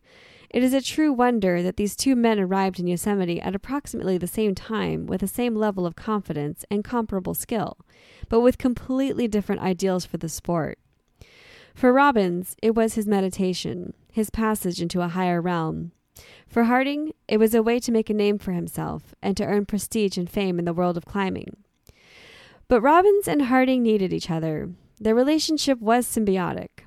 It 0.50 0.64
is 0.64 0.74
a 0.74 0.82
true 0.82 1.12
wonder 1.12 1.62
that 1.62 1.76
these 1.76 1.96
two 1.98 2.16
men 2.16 2.40
arrived 2.40 2.80
in 2.80 2.88
Yosemite 2.88 3.42
at 3.42 3.56
approximately 3.56 4.18
the 4.18 4.26
same 4.26 4.56
time 4.56 5.06
with 5.06 5.20
the 5.22 5.28
same 5.28 5.56
level 5.56 5.86
of 5.86 5.98
confidence 5.98 6.64
and 6.72 6.84
comparable 6.84 7.34
skill, 7.34 7.78
but 8.30 8.40
with 8.40 8.58
completely 8.58 9.28
different 9.28 9.62
ideals 9.62 10.06
for 10.06 10.16
the 10.16 10.30
sport. 10.30 10.80
For 11.74 11.92
Robbins, 11.92 12.56
it 12.62 12.74
was 12.74 12.94
his 12.94 13.06
meditation, 13.06 13.94
his 14.14 14.30
passage 14.30 14.82
into 14.82 15.02
a 15.02 15.10
higher 15.10 15.42
realm, 15.42 15.92
for 16.48 16.64
Harding, 16.64 17.14
it 17.28 17.38
was 17.38 17.54
a 17.54 17.62
way 17.62 17.80
to 17.80 17.92
make 17.92 18.10
a 18.10 18.14
name 18.14 18.38
for 18.38 18.54
himself 18.54 19.14
and 19.22 19.36
to 19.36 19.46
earn 19.46 19.66
prestige 19.66 20.18
and 20.18 20.30
fame 20.30 20.58
in 20.58 20.66
the 20.66 20.74
world 20.74 20.96
of 20.96 21.06
climbing. 21.06 21.58
But 22.68 22.82
Robbins 22.82 23.28
and 23.28 23.44
Harding 23.44 23.84
needed 23.84 24.14
each 24.14 24.32
other. 24.32 24.70
Their 25.00 25.16
relationship 25.16 25.80
was 25.82 26.08
symbiotic. 26.08 26.86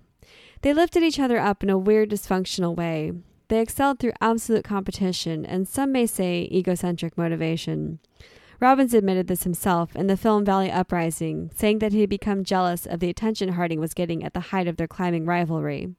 They 0.62 0.72
lifted 0.72 1.02
each 1.02 1.20
other 1.20 1.38
up 1.38 1.62
in 1.62 1.70
a 1.70 1.78
weird, 1.78 2.10
dysfunctional 2.10 2.74
way. 2.74 3.12
They 3.48 3.60
excelled 3.60 3.98
through 3.98 4.12
absolute 4.20 4.64
competition 4.64 5.44
and 5.44 5.68
some 5.68 5.92
may 5.92 6.06
say 6.06 6.48
egocentric 6.50 7.16
motivation. 7.16 7.98
Robbins 8.60 8.92
admitted 8.92 9.28
this 9.28 9.44
himself 9.44 9.94
in 9.94 10.08
the 10.08 10.16
film 10.16 10.44
Valley 10.44 10.70
Uprising, 10.70 11.50
saying 11.54 11.78
that 11.78 11.92
he 11.92 12.00
had 12.00 12.10
become 12.10 12.42
jealous 12.42 12.86
of 12.86 12.98
the 12.98 13.08
attention 13.08 13.50
Harding 13.50 13.78
was 13.78 13.94
getting 13.94 14.24
at 14.24 14.34
the 14.34 14.40
height 14.40 14.66
of 14.66 14.78
their 14.78 14.88
climbing 14.88 15.26
rivalry. 15.26 15.94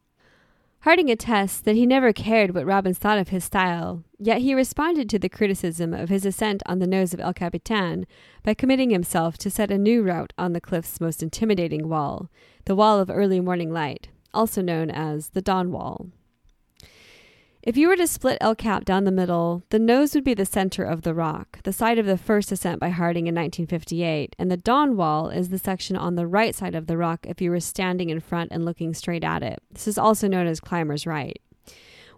Harding 0.84 1.10
attests 1.10 1.60
that 1.60 1.76
he 1.76 1.86
never 1.86 2.14
cared 2.14 2.56
what 2.56 2.66
Robbins 2.66 2.98
thought 2.98 3.18
of 3.18 3.30
his 3.30 3.44
style, 3.44 4.06
yet 4.18 4.40
he 4.40 4.56
responded 4.56 5.10
to 5.10 5.20
the 5.20 5.28
criticism 5.28 5.94
of 5.94 6.08
his 6.08 6.26
ascent 6.26 6.64
on 6.66 6.80
the 6.80 6.88
nose 6.88 7.14
of 7.14 7.20
El 7.20 7.34
Capitan 7.34 8.08
by 8.44 8.54
committing 8.54 8.90
himself 8.90 9.38
to 9.40 9.50
set 9.50 9.72
a 9.72 9.78
new 9.78 10.02
route 10.02 10.32
on 10.38 10.54
the 10.54 10.62
cliff's 10.62 11.02
most 11.02 11.22
intimidating 11.22 11.90
wall, 11.90 12.30
the 12.64 12.76
Wall 12.76 12.98
of 12.98 13.10
Early 13.10 13.42
Morning 13.42 13.74
Light, 13.74 14.08
also 14.34 14.62
known 14.62 14.90
as 14.90 15.30
the 15.30 15.42
Dawn 15.42 15.74
Wall. 15.74 16.08
If 17.70 17.78
you 17.78 17.88
were 17.88 17.98
to 17.98 18.08
split 18.08 18.40
El 18.42 18.56
Cap 18.56 18.84
down 18.84 19.04
the 19.04 19.12
middle, 19.12 19.62
the 19.70 19.78
nose 19.78 20.16
would 20.16 20.24
be 20.24 20.34
the 20.34 20.44
center 20.44 20.84
of 20.84 21.04
the 21.04 21.14
rock, 21.14 21.62
the 21.62 21.72
site 21.72 22.00
of 22.00 22.08
the 22.08 22.18
first 22.18 22.52
ascent 22.52 22.80
by 22.80 22.90
Harding 22.90 23.28
in 23.28 23.36
1958, 23.36 24.36
and 24.40 24.50
the 24.50 24.58
Dawn 24.58 24.98
Wall 24.98 25.30
is 25.30 25.50
the 25.50 25.60
section 25.60 25.96
on 25.96 26.16
the 26.16 26.26
right 26.26 26.56
side 26.56 26.74
of 26.74 26.88
the 26.88 26.98
rock 26.98 27.28
if 27.28 27.42
you 27.42 27.52
were 27.52 27.60
standing 27.60 28.10
in 28.10 28.22
front 28.22 28.52
and 28.52 28.66
looking 28.66 28.96
straight 28.96 29.24
at 29.24 29.44
it. 29.44 29.62
This 29.72 29.88
is 29.88 30.00
also 30.00 30.28
known 30.28 30.48
as 30.48 30.60
Climber's 30.60 31.06
Right. 31.06 31.40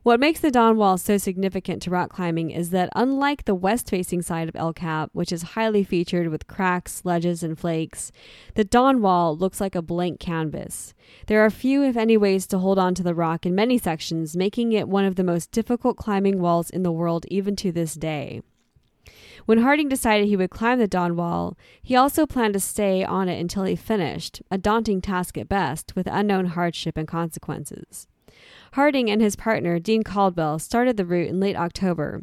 What 0.04 0.20
makes 0.20 0.40
the 0.40 0.50
Dawn 0.50 0.78
Wall 0.78 0.98
so 0.98 1.20
significant 1.20 1.84
to 1.84 1.92
rock 1.92 2.10
climbing 2.10 2.50
is 2.50 2.72
that, 2.72 2.90
unlike 2.96 3.46
the 3.46 3.54
west 3.54 3.88
facing 3.88 4.24
side 4.24 4.50
of 4.50 4.56
El 4.56 4.74
Cap, 4.74 5.12
which 5.14 5.32
is 5.32 5.54
highly 5.54 5.84
featured 5.84 6.30
with 6.30 6.48
cracks, 6.48 7.06
ledges, 7.06 7.44
and 7.44 7.56
flakes, 7.58 8.12
the 8.56 8.64
Dawn 8.64 9.04
Wall 9.04 9.38
looks 9.38 9.62
like 9.62 9.76
a 9.76 9.82
blank 9.84 10.20
canvas. 10.20 10.96
There 11.28 11.46
are 11.46 11.52
few, 11.52 11.84
if 11.84 11.96
any, 11.96 12.18
ways 12.18 12.48
to 12.48 12.58
hold 12.58 12.80
on 12.80 12.96
to 12.96 13.04
the 13.04 13.14
rock 13.14 13.46
in 13.46 13.54
many 13.54 13.78
sections, 13.78 14.36
making 14.36 14.72
it 14.72 14.90
one 14.90 15.06
of 15.06 15.18
the 15.18 15.24
most 15.24 15.52
difficult 15.52 15.98
climbing 15.98 16.42
walls 16.42 16.72
in 16.72 16.82
the 16.82 16.92
world 16.92 17.28
even 17.30 17.56
to 17.58 17.72
this 17.72 17.94
day. 17.94 18.42
When 19.46 19.60
Harding 19.60 19.88
decided 19.88 20.28
he 20.28 20.36
would 20.36 20.50
climb 20.50 20.80
the 20.80 20.88
Dawn 20.88 21.16
Wall, 21.16 21.56
he 21.84 21.96
also 21.96 22.26
planned 22.26 22.56
to 22.56 22.60
stay 22.60 23.04
on 23.04 23.30
it 23.30 23.40
until 23.40 23.66
he 23.66 23.76
finished, 23.76 24.42
a 24.50 24.58
daunting 24.58 25.00
task 25.00 25.38
at 25.38 25.48
best, 25.48 25.96
with 25.96 26.08
unknown 26.08 26.48
hardship 26.48 26.98
and 26.98 27.08
consequences. 27.08 28.08
Harding 28.74 29.10
and 29.10 29.22
his 29.22 29.36
partner, 29.36 29.80
Dean 29.80 30.04
Caldwell, 30.04 30.60
started 30.60 30.98
the 30.98 31.06
route 31.06 31.30
in 31.30 31.40
late 31.40 31.56
October. 31.56 32.22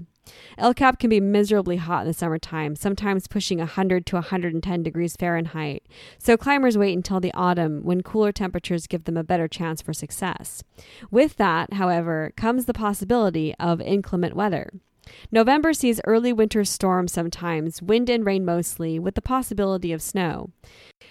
El 0.58 0.74
Cap 0.74 0.98
can 0.98 1.10
be 1.10 1.20
miserably 1.20 1.76
hot 1.76 2.02
in 2.02 2.08
the 2.08 2.14
summertime, 2.14 2.76
sometimes 2.76 3.26
pushing 3.26 3.58
100 3.58 4.04
to 4.06 4.16
110 4.16 4.82
degrees 4.82 5.16
Fahrenheit, 5.16 5.86
so 6.18 6.36
climbers 6.36 6.76
wait 6.76 6.96
until 6.96 7.20
the 7.20 7.32
autumn 7.32 7.82
when 7.82 8.02
cooler 8.02 8.32
temperatures 8.32 8.86
give 8.86 9.04
them 9.04 9.16
a 9.16 9.24
better 9.24 9.48
chance 9.48 9.80
for 9.80 9.92
success. 9.92 10.62
With 11.10 11.36
that, 11.36 11.74
however, 11.74 12.32
comes 12.36 12.66
the 12.66 12.74
possibility 12.74 13.54
of 13.58 13.80
inclement 13.80 14.36
weather. 14.36 14.70
November 15.30 15.72
sees 15.72 16.00
early 16.04 16.32
winter 16.32 16.64
storms 16.64 17.12
sometimes, 17.12 17.82
wind 17.82 18.08
and 18.08 18.24
rain 18.24 18.44
mostly, 18.44 18.98
with 18.98 19.14
the 19.14 19.22
possibility 19.22 19.92
of 19.92 20.02
snow. 20.02 20.50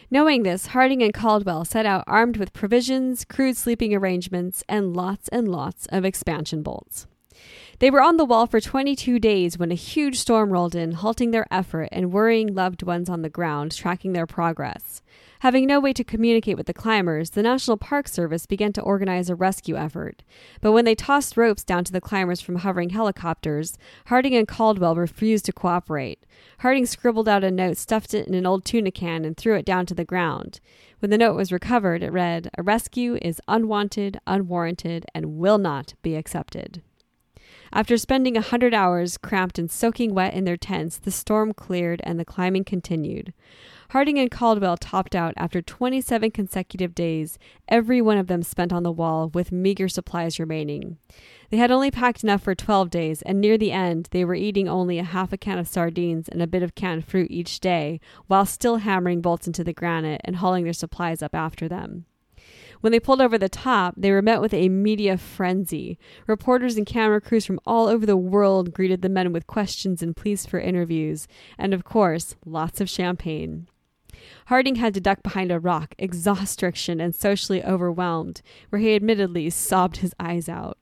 Knowing 0.10 0.44
this, 0.44 0.68
Harding 0.68 1.04
and 1.04 1.14
Caldwell 1.14 1.66
set 1.66 1.86
out 1.86 2.04
armed 2.08 2.38
with 2.38 2.54
provisions, 2.54 3.26
crude 3.26 3.58
sleeping 3.58 3.94
arrangements, 3.94 4.64
and 4.70 4.96
lots 4.96 5.28
and 5.30 5.48
lots 5.48 5.86
of 5.88 6.06
expansion 6.06 6.64
bolts. 6.64 7.08
They 7.80 7.92
were 7.92 8.02
on 8.02 8.18
the 8.18 8.26
wall 8.26 8.48
for 8.48 8.60
22 8.60 9.20
days 9.20 9.60
when 9.60 9.72
a 9.72 9.76
huge 9.76 10.18
storm 10.18 10.50
rolled 10.50 10.74
in, 10.74 10.94
halting 10.94 11.30
their 11.30 11.46
effort 11.52 11.90
and 11.92 12.12
worrying 12.12 12.56
loved 12.56 12.82
ones 12.82 13.08
on 13.08 13.22
the 13.22 13.30
ground, 13.30 13.72
tracking 13.72 14.14
their 14.14 14.26
progress. 14.26 15.04
Having 15.42 15.68
no 15.68 15.80
way 15.80 15.94
to 15.94 16.04
communicate 16.04 16.58
with 16.58 16.66
the 16.66 16.74
climbers, 16.74 17.30
the 17.30 17.44
National 17.44 17.78
Park 17.78 18.08
Service 18.08 18.48
began 18.48 18.74
to 18.74 18.82
organize 18.82 19.30
a 19.30 19.36
rescue 19.36 19.76
effort. 19.76 20.24
But 20.60 20.72
when 20.72 20.86
they 20.86 20.96
tossed 20.96 21.38
ropes 21.38 21.64
down 21.64 21.84
to 21.84 21.92
the 21.92 22.02
climbers 22.02 22.42
from 22.42 22.56
hovering 22.56 22.90
helicopters, 22.90 23.78
Harding 24.08 24.34
and 24.34 24.48
Caldwell 24.48 24.96
refused 24.96 25.46
to 25.46 25.54
cooperate. 25.54 26.26
Harding 26.62 26.88
scribbled 26.88 27.30
out 27.30 27.44
a 27.44 27.52
note, 27.52 27.78
stuffed 27.78 28.16
it 28.16 28.28
in 28.28 28.34
an 28.34 28.48
old 28.48 28.66
tuna 28.66 28.90
can, 28.90 29.24
and 29.24 29.38
threw 29.38 29.54
it 29.56 29.66
down 29.66 29.86
to 29.86 29.94
the 29.94 30.04
ground. 30.04 30.62
When 30.98 31.12
the 31.12 31.18
note 31.20 31.36
was 31.36 31.52
recovered, 31.52 32.02
it 32.02 32.12
read, 32.12 32.50
A 32.58 32.64
rescue 32.64 33.20
is 33.22 33.40
unwanted, 33.48 34.20
unwarranted, 34.26 35.06
and 35.14 35.38
will 35.38 35.60
not 35.60 35.94
be 36.02 36.16
accepted. 36.16 36.82
After 37.74 37.98
spending 37.98 38.38
a 38.38 38.42
hundred 38.42 38.74
hours 38.74 39.18
cramped 39.18 39.60
and 39.60 39.70
soaking 39.70 40.14
wet 40.14 40.34
in 40.34 40.46
their 40.46 40.58
tents, 40.58 40.98
the 40.98 41.12
storm 41.12 41.54
cleared 41.54 42.02
and 42.04 42.20
the 42.20 42.26
climbing 42.26 42.64
continued. 42.64 43.34
Harding 43.92 44.20
and 44.20 44.30
Caldwell 44.30 44.78
topped 44.78 45.16
out 45.16 45.34
after 45.38 45.62
27 45.62 46.32
consecutive 46.32 46.94
days, 46.94 47.40
every 47.70 48.02
one 48.02 48.18
of 48.18 48.28
them 48.28 48.44
spent 48.44 48.74
on 48.74 48.84
the 48.84 48.92
wall 48.92 49.30
with 49.30 49.52
meager 49.52 49.88
supplies 49.88 50.40
remaining. 50.40 50.98
They 51.50 51.58
had 51.58 51.72
only 51.72 51.92
packed 51.92 52.24
enough 52.24 52.42
for 52.42 52.54
12 52.54 52.90
days, 52.90 53.22
and 53.22 53.40
near 53.40 53.58
the 53.58 53.72
end, 53.72 54.10
they 54.12 54.26
were 54.26 54.36
eating 54.36 54.68
only 54.68 55.00
a 55.00 55.04
half 55.04 55.32
a 55.32 55.38
can 55.38 55.58
of 55.58 55.68
sardines 55.68 56.28
and 56.28 56.42
a 56.42 56.48
bit 56.48 56.64
of 56.64 56.76
canned 56.76 57.06
fruit 57.06 57.32
each 57.32 57.62
day, 57.62 58.02
while 58.28 58.46
still 58.46 58.78
hammering 58.78 59.22
bolts 59.22 59.48
into 59.48 59.64
the 59.64 59.74
granite 59.74 60.22
and 60.26 60.38
hauling 60.38 60.66
their 60.66 60.74
supplies 60.74 61.22
up 61.22 61.34
after 61.34 61.70
them. 61.70 62.06
When 62.82 62.92
they 62.92 63.00
pulled 63.00 63.22
over 63.22 63.38
the 63.38 63.50
top, 63.50 63.96
they 63.98 64.12
were 64.12 64.22
met 64.22 64.42
with 64.42 64.54
a 64.54 64.70
media 64.70 65.18
frenzy. 65.18 65.98
Reporters 66.28 66.78
and 66.78 66.86
camera 66.86 67.20
crews 67.20 67.46
from 67.46 67.60
all 67.66 67.88
over 67.88 68.06
the 68.06 68.18
world 68.18 68.74
greeted 68.74 69.02
the 69.02 69.10
men 69.10 69.34
with 69.34 69.48
questions 69.48 70.02
and 70.02 70.16
pleas 70.16 70.46
for 70.46 70.60
interviews, 70.60 71.28
and 71.58 71.74
of 71.74 71.84
course, 71.84 72.36
lots 72.46 72.80
of 72.80 72.90
champagne. 72.90 73.68
Harding 74.48 74.76
had 74.76 74.94
to 74.94 75.02
duck 75.02 75.24
behind 75.24 75.52
a 75.52 75.60
rock, 75.60 75.96
exhaust 75.98 76.54
stricken 76.54 77.00
and 77.00 77.14
socially 77.14 77.64
overwhelmed, 77.64 78.42
where 78.70 78.82
he 78.82 78.96
admittedly 78.96 79.50
sobbed 79.50 79.98
his 79.98 80.14
eyes 80.20 80.50
out. 80.50 80.78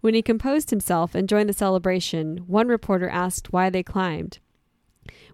When 0.00 0.14
he 0.14 0.22
composed 0.22 0.70
himself 0.70 1.14
and 1.14 1.28
joined 1.28 1.48
the 1.48 1.54
celebration, 1.54 2.38
one 2.46 2.68
reporter 2.68 3.08
asked 3.08 3.52
why 3.52 3.70
they 3.70 3.82
climbed. 3.82 4.38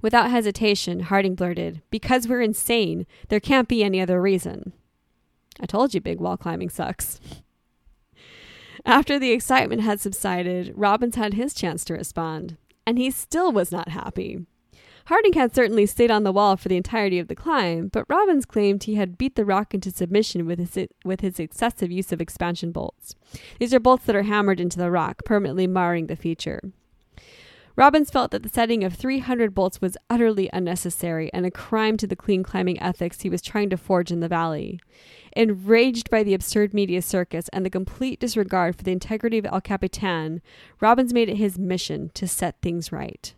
Without 0.02 0.30
hesitation, 0.30 1.00
Harding 1.00 1.34
blurted, 1.34 1.82
Because 1.90 2.26
we're 2.26 2.40
insane. 2.40 3.06
There 3.28 3.40
can't 3.40 3.68
be 3.68 3.84
any 3.84 4.00
other 4.00 4.20
reason. 4.20 4.72
I 5.60 5.66
told 5.66 5.94
you 5.94 6.00
big 6.00 6.20
wall 6.20 6.36
climbing 6.36 6.70
sucks. 6.70 7.20
After 8.84 9.18
the 9.18 9.32
excitement 9.32 9.82
had 9.82 10.00
subsided, 10.00 10.72
Robbins 10.76 11.16
had 11.16 11.34
his 11.34 11.54
chance 11.54 11.84
to 11.86 11.94
respond, 11.94 12.56
and 12.86 12.98
he 12.98 13.10
still 13.10 13.50
was 13.50 13.72
not 13.72 13.88
happy. 13.88 14.46
Harding 15.06 15.34
had 15.34 15.54
certainly 15.54 15.86
stayed 15.86 16.10
on 16.10 16.24
the 16.24 16.32
wall 16.32 16.56
for 16.56 16.68
the 16.68 16.76
entirety 16.76 17.20
of 17.20 17.28
the 17.28 17.36
climb, 17.36 17.88
but 17.88 18.06
Robbins 18.08 18.44
claimed 18.44 18.84
he 18.84 18.96
had 18.96 19.16
beat 19.16 19.36
the 19.36 19.44
rock 19.44 19.72
into 19.72 19.92
submission 19.92 20.46
with 20.46 20.58
his, 20.58 20.88
with 21.04 21.20
his 21.20 21.38
excessive 21.38 21.92
use 21.92 22.10
of 22.10 22.20
expansion 22.20 22.72
bolts. 22.72 23.14
These 23.60 23.72
are 23.72 23.80
bolts 23.80 24.04
that 24.06 24.16
are 24.16 24.24
hammered 24.24 24.60
into 24.60 24.78
the 24.78 24.90
rock, 24.90 25.24
permanently 25.24 25.68
marring 25.68 26.08
the 26.08 26.16
feature. 26.16 26.60
Robbins 27.76 28.08
felt 28.08 28.30
that 28.30 28.42
the 28.42 28.48
setting 28.48 28.82
of 28.84 28.94
300 28.94 29.54
bolts 29.54 29.82
was 29.82 29.98
utterly 30.08 30.48
unnecessary 30.50 31.30
and 31.34 31.44
a 31.44 31.50
crime 31.50 31.98
to 31.98 32.06
the 32.06 32.16
clean 32.16 32.42
climbing 32.42 32.80
ethics 32.80 33.20
he 33.20 33.28
was 33.28 33.42
trying 33.42 33.68
to 33.68 33.76
forge 33.76 34.10
in 34.10 34.20
the 34.20 34.28
valley. 34.28 34.80
Enraged 35.36 36.08
by 36.08 36.22
the 36.22 36.32
absurd 36.32 36.72
media 36.72 37.02
circus 37.02 37.50
and 37.52 37.66
the 37.66 37.70
complete 37.70 38.18
disregard 38.18 38.76
for 38.76 38.82
the 38.82 38.92
integrity 38.92 39.36
of 39.36 39.44
El 39.44 39.60
Capitan, 39.60 40.40
Robbins 40.80 41.12
made 41.12 41.28
it 41.28 41.36
his 41.36 41.58
mission 41.58 42.10
to 42.14 42.26
set 42.26 42.62
things 42.62 42.90
right. 42.90 43.34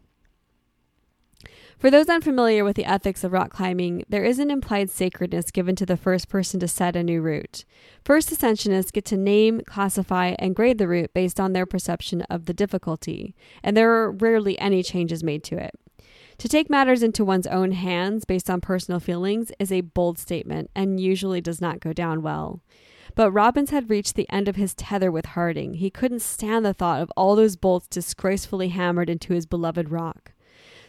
For 1.78 1.92
those 1.92 2.08
unfamiliar 2.08 2.64
with 2.64 2.74
the 2.74 2.86
ethics 2.86 3.22
of 3.22 3.30
rock 3.30 3.50
climbing, 3.50 4.02
there 4.08 4.24
is 4.24 4.40
an 4.40 4.50
implied 4.50 4.90
sacredness 4.90 5.52
given 5.52 5.76
to 5.76 5.86
the 5.86 5.96
first 5.96 6.28
person 6.28 6.58
to 6.58 6.66
set 6.66 6.96
a 6.96 7.04
new 7.04 7.22
route. 7.22 7.64
First 8.04 8.30
ascensionists 8.32 8.92
get 8.92 9.04
to 9.06 9.16
name, 9.16 9.60
classify, 9.64 10.34
and 10.40 10.56
grade 10.56 10.78
the 10.78 10.88
route 10.88 11.14
based 11.14 11.38
on 11.38 11.52
their 11.52 11.66
perception 11.66 12.22
of 12.22 12.46
the 12.46 12.52
difficulty, 12.52 13.36
and 13.62 13.76
there 13.76 13.92
are 13.92 14.10
rarely 14.10 14.58
any 14.58 14.82
changes 14.82 15.22
made 15.22 15.44
to 15.44 15.56
it. 15.56 15.78
To 16.38 16.48
take 16.48 16.68
matters 16.68 17.04
into 17.04 17.24
one's 17.24 17.46
own 17.46 17.70
hands 17.70 18.24
based 18.24 18.50
on 18.50 18.60
personal 18.60 18.98
feelings 18.98 19.52
is 19.60 19.70
a 19.70 19.82
bold 19.82 20.18
statement 20.18 20.70
and 20.74 20.98
usually 20.98 21.40
does 21.40 21.60
not 21.60 21.78
go 21.78 21.92
down 21.92 22.22
well. 22.22 22.60
But 23.14 23.30
Robbins 23.30 23.70
had 23.70 23.88
reached 23.88 24.16
the 24.16 24.28
end 24.30 24.48
of 24.48 24.56
his 24.56 24.74
tether 24.74 25.12
with 25.12 25.26
Harding. 25.26 25.74
He 25.74 25.90
couldn't 25.90 26.22
stand 26.22 26.64
the 26.64 26.74
thought 26.74 27.02
of 27.02 27.12
all 27.16 27.36
those 27.36 27.54
bolts 27.54 27.86
disgracefully 27.86 28.70
hammered 28.70 29.08
into 29.08 29.32
his 29.32 29.46
beloved 29.46 29.90
rock. 29.90 30.32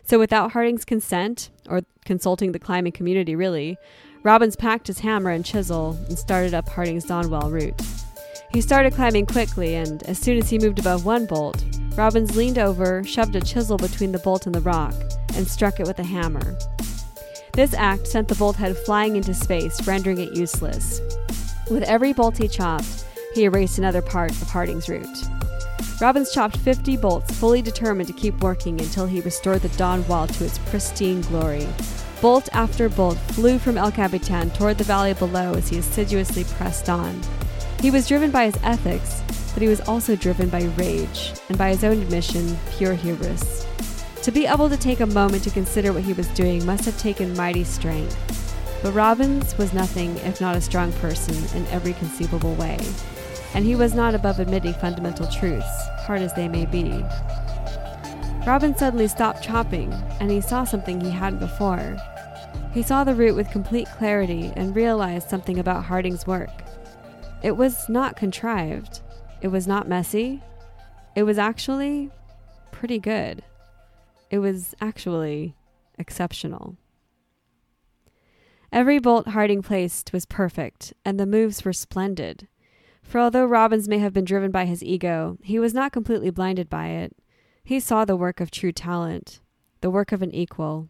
So, 0.04 0.18
without 0.18 0.52
Harding's 0.52 0.86
consent, 0.86 1.50
or 1.70 1.82
consulting 2.06 2.52
the 2.52 2.60
climbing 2.60 2.92
community 2.92 3.36
really, 3.36 3.78
Robbins 4.24 4.56
packed 4.56 4.88
his 4.88 5.00
hammer 5.00 5.30
and 5.30 5.46
chisel 5.46 5.98
and 6.08 6.18
started 6.18 6.54
up 6.54 6.68
Harding's 6.68 7.06
Dawn 7.06 7.30
Wall 7.30 7.50
route. 7.50 7.82
He 8.52 8.62
started 8.62 8.94
climbing 8.94 9.28
quickly, 9.28 9.76
and 9.76 10.02
as 10.04 10.18
soon 10.18 10.38
as 10.38 10.50
he 10.50 10.58
moved 10.58 10.80
above 10.80 11.06
one 11.06 11.26
bolt, 11.26 11.64
Robbins 11.96 12.36
leaned 12.36 12.58
over, 12.58 13.04
shoved 13.04 13.36
a 13.36 13.42
chisel 13.42 13.78
between 13.78 14.12
the 14.12 14.20
bolt 14.20 14.46
and 14.46 14.56
the 14.56 14.62
rock, 14.62 14.96
and 15.36 15.48
struck 15.48 15.80
it 15.80 15.88
with 15.88 16.00
a 16.00 16.04
hammer. 16.04 16.58
This 17.54 17.74
act 17.74 18.08
sent 18.08 18.28
the 18.28 18.36
bolt 18.36 18.56
head 18.56 18.76
flying 18.78 19.16
into 19.16 19.34
space, 19.34 19.86
rendering 19.88 20.20
it 20.20 20.36
useless. 20.36 21.00
With 21.70 21.84
every 21.84 22.14
bolt 22.14 22.38
he 22.38 22.48
chopped, 22.48 23.06
he 23.36 23.44
erased 23.44 23.78
another 23.78 24.02
part 24.02 24.32
of 24.32 24.50
Harding's 24.50 24.90
route. 24.90 25.39
Robbins 26.02 26.32
chopped 26.32 26.56
50 26.56 26.96
bolts, 26.96 27.38
fully 27.38 27.62
determined 27.62 28.08
to 28.08 28.14
keep 28.14 28.42
working 28.42 28.80
until 28.80 29.06
he 29.06 29.20
restored 29.20 29.62
the 29.62 29.78
Dawn 29.78 30.08
Wall 30.08 30.28
to 30.28 30.46
its 30.46 30.58
pristine 30.58 31.20
glory. 31.24 31.68
Bolt 32.22 32.48
after 32.54 32.88
bolt 32.88 33.18
flew 33.18 33.60
from 33.60 33.78
El 33.78 33.92
Capitan 33.92 34.50
toward 34.52 34.78
the 34.78 34.86
valley 34.86 35.14
below 35.14 35.56
as 35.56 35.68
he 35.68 35.78
assiduously 35.78 36.46
pressed 36.46 36.88
on. 36.88 37.20
He 37.82 37.92
was 37.92 38.08
driven 38.08 38.32
by 38.32 38.46
his 38.46 38.56
ethics, 38.64 39.22
but 39.54 39.62
he 39.62 39.68
was 39.68 39.82
also 39.82 40.16
driven 40.16 40.48
by 40.48 40.64
rage 40.78 41.34
and 41.50 41.58
by 41.58 41.72
his 41.72 41.84
own 41.84 42.02
admission, 42.02 42.58
pure 42.78 42.94
hubris. 42.94 43.68
To 44.24 44.32
be 44.32 44.46
able 44.46 44.70
to 44.70 44.78
take 44.78 45.02
a 45.02 45.06
moment 45.06 45.44
to 45.44 45.50
consider 45.52 45.92
what 45.92 46.04
he 46.04 46.14
was 46.14 46.28
doing 46.30 46.66
must 46.66 46.86
have 46.86 46.98
taken 46.98 47.36
mighty 47.36 47.66
strength. 47.66 48.16
But 48.82 48.94
Robbins 48.94 49.58
was 49.58 49.74
nothing 49.74 50.16
if 50.20 50.40
not 50.40 50.56
a 50.56 50.62
strong 50.62 50.94
person 50.94 51.36
in 51.58 51.68
every 51.68 51.92
conceivable 51.92 52.56
way 52.56 52.80
and 53.54 53.66
he 53.66 53.76
was 53.76 53.94
not 53.94 54.16
above 54.16 54.40
admitting 54.40 54.74
fundamental 54.74 55.28
truths, 55.28 55.88
hard 56.06 56.22
as 56.22 56.34
they 56.34 56.48
may 56.48 56.66
be. 56.66 57.04
Robbins 58.46 58.80
suddenly 58.80 59.08
stopped 59.08 59.44
chopping, 59.44 59.92
and 60.20 60.32
he 60.32 60.42
saw 60.42 60.64
something 60.64 61.02
he 61.02 61.12
hadn't 61.12 61.40
before. 61.40 61.98
He 62.74 62.82
saw 62.82 63.04
the 63.04 63.16
route 63.16 63.36
with 63.36 63.50
complete 63.52 63.88
clarity 63.98 64.52
and 64.56 64.76
realized 64.76 65.30
something 65.30 65.60
about 65.60 65.86
Harding's 65.86 66.28
work. 66.28 66.50
It 67.44 67.58
was 67.58 67.90
not 67.90 68.16
contrived. 68.16 69.02
It 69.42 69.48
was 69.48 69.68
not 69.68 69.88
messy. 69.88 70.44
It 71.16 71.24
was 71.24 71.38
actually 71.38 72.12
pretty 72.72 73.00
good. 73.00 73.44
It 74.30 74.40
was 74.40 74.76
actually 74.80 75.56
exceptional. 75.98 76.78
Every 78.72 79.00
bolt 79.00 79.30
Harding 79.30 79.64
placed 79.64 80.14
was 80.14 80.26
perfect, 80.26 80.94
and 81.04 81.20
the 81.20 81.26
moves 81.26 81.66
were 81.66 81.74
splendid. 81.74 82.48
For 83.02 83.20
although 83.20 83.46
Robbins 83.46 83.88
may 83.88 83.98
have 84.00 84.14
been 84.14 84.26
driven 84.26 84.52
by 84.52 84.66
his 84.66 84.84
ego, 84.84 85.38
he 85.42 85.60
was 85.60 85.74
not 85.74 85.92
completely 85.92 86.30
blinded 86.30 86.70
by 86.70 86.88
it. 86.88 87.16
He 87.64 87.80
saw 87.80 88.06
the 88.06 88.16
work 88.16 88.40
of 88.40 88.52
true 88.52 88.72
talent, 88.72 89.40
the 89.82 89.90
work 89.90 90.12
of 90.12 90.22
an 90.22 90.34
equal. 90.34 90.90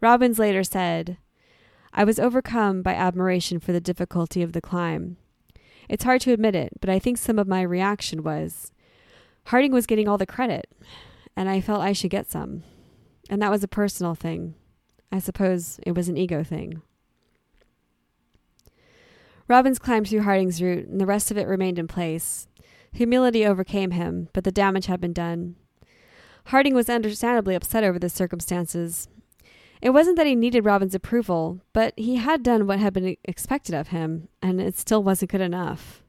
Robbins 0.00 0.38
later 0.38 0.62
said, 0.62 1.18
I 1.92 2.04
was 2.04 2.18
overcome 2.18 2.82
by 2.82 2.94
admiration 2.94 3.58
for 3.58 3.72
the 3.72 3.80
difficulty 3.80 4.42
of 4.42 4.52
the 4.52 4.60
climb. 4.60 5.16
It's 5.88 6.04
hard 6.04 6.20
to 6.22 6.32
admit 6.32 6.54
it, 6.54 6.72
but 6.80 6.90
I 6.90 6.98
think 6.98 7.16
some 7.16 7.38
of 7.38 7.48
my 7.48 7.62
reaction 7.62 8.22
was 8.22 8.72
Harding 9.46 9.70
was 9.70 9.86
getting 9.86 10.08
all 10.08 10.18
the 10.18 10.26
credit, 10.26 10.68
and 11.36 11.48
I 11.48 11.60
felt 11.60 11.80
I 11.80 11.92
should 11.92 12.10
get 12.10 12.28
some. 12.28 12.64
And 13.30 13.40
that 13.40 13.50
was 13.50 13.62
a 13.62 13.68
personal 13.68 14.16
thing. 14.16 14.56
I 15.12 15.20
suppose 15.20 15.78
it 15.86 15.92
was 15.92 16.08
an 16.08 16.16
ego 16.16 16.42
thing. 16.42 16.82
Robbins 19.48 19.78
climbed 19.78 20.08
through 20.08 20.22
Harding's 20.22 20.60
route, 20.60 20.88
and 20.88 21.00
the 21.00 21.06
rest 21.06 21.30
of 21.30 21.38
it 21.38 21.46
remained 21.46 21.78
in 21.78 21.86
place. 21.86 22.48
Humility 22.92 23.46
overcame 23.46 23.92
him, 23.92 24.28
but 24.32 24.44
the 24.44 24.50
damage 24.50 24.86
had 24.86 25.00
been 25.00 25.12
done. 25.12 25.56
Harding 26.46 26.74
was 26.74 26.90
understandably 26.90 27.54
upset 27.54 27.84
over 27.84 27.98
the 27.98 28.08
circumstances. 28.08 29.08
It 29.80 29.90
wasn't 29.90 30.16
that 30.16 30.26
he 30.26 30.34
needed 30.34 30.64
Robbins' 30.64 30.94
approval, 30.94 31.60
but 31.72 31.92
he 31.96 32.16
had 32.16 32.42
done 32.42 32.66
what 32.66 32.78
had 32.78 32.92
been 32.92 33.16
expected 33.24 33.74
of 33.74 33.88
him, 33.88 34.28
and 34.42 34.60
it 34.60 34.76
still 34.76 35.02
wasn't 35.02 35.30
good 35.30 35.40
enough. 35.40 36.02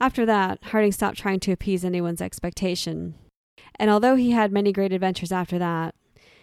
After 0.00 0.26
that, 0.26 0.58
Harding 0.64 0.92
stopped 0.92 1.16
trying 1.16 1.40
to 1.40 1.52
appease 1.52 1.84
anyone's 1.84 2.20
expectation. 2.20 3.14
And 3.76 3.90
although 3.90 4.14
he 4.14 4.32
had 4.32 4.52
many 4.52 4.72
great 4.72 4.92
adventures 4.92 5.32
after 5.32 5.58
that, 5.58 5.94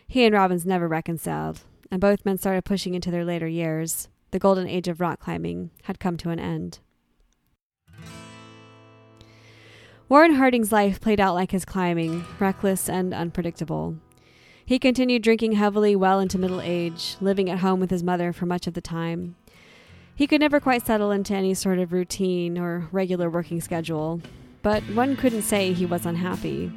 he 0.08 0.26
and 0.26 0.34
Robbins 0.34 0.66
never 0.66 0.88
reconciled, 0.88 1.62
and 1.92 2.02
both 2.02 2.26
men 2.26 2.38
started 2.38 2.66
pushing 2.66 2.94
into 2.94 3.12
their 3.12 3.26
later 3.26 3.48
years 3.48 4.10
the 4.34 4.40
golden 4.40 4.68
age 4.68 4.88
of 4.88 5.00
rock 5.00 5.20
climbing 5.20 5.70
had 5.84 6.00
come 6.00 6.18
to 6.18 6.32
an 6.32 6.40
end. 6.40 6.80
Warren 10.10 10.34
Harding's 10.34 10.72
life 10.72 11.00
played 11.00 11.20
out 11.20 11.36
like 11.36 11.52
his 11.52 11.66
climbing, 11.66 12.26
reckless 12.40 12.90
and 12.90 13.14
unpredictable. 13.14 13.96
He 14.66 14.80
continued 14.80 15.22
drinking 15.22 15.52
heavily 15.54 15.96
well 15.96 16.20
into 16.20 16.40
middle 16.40 16.62
age, 16.62 17.16
living 17.22 17.48
at 17.48 17.60
home 17.60 17.80
with 17.80 17.92
his 17.92 18.04
mother 18.04 18.34
for 18.34 18.48
much 18.48 18.66
of 18.66 18.74
the 18.74 18.82
time. 18.82 19.36
He 20.16 20.26
could 20.26 20.42
never 20.42 20.60
quite 20.60 20.86
settle 20.86 21.12
into 21.12 21.36
any 21.36 21.54
sort 21.54 21.78
of 21.78 21.94
routine 21.94 22.58
or 22.58 22.88
regular 22.92 23.30
working 23.30 23.62
schedule, 23.62 24.20
but 24.64 24.82
one 24.96 25.16
couldn't 25.16 25.44
say 25.44 25.74
he 25.74 25.86
was 25.86 26.08
unhappy. 26.08 26.72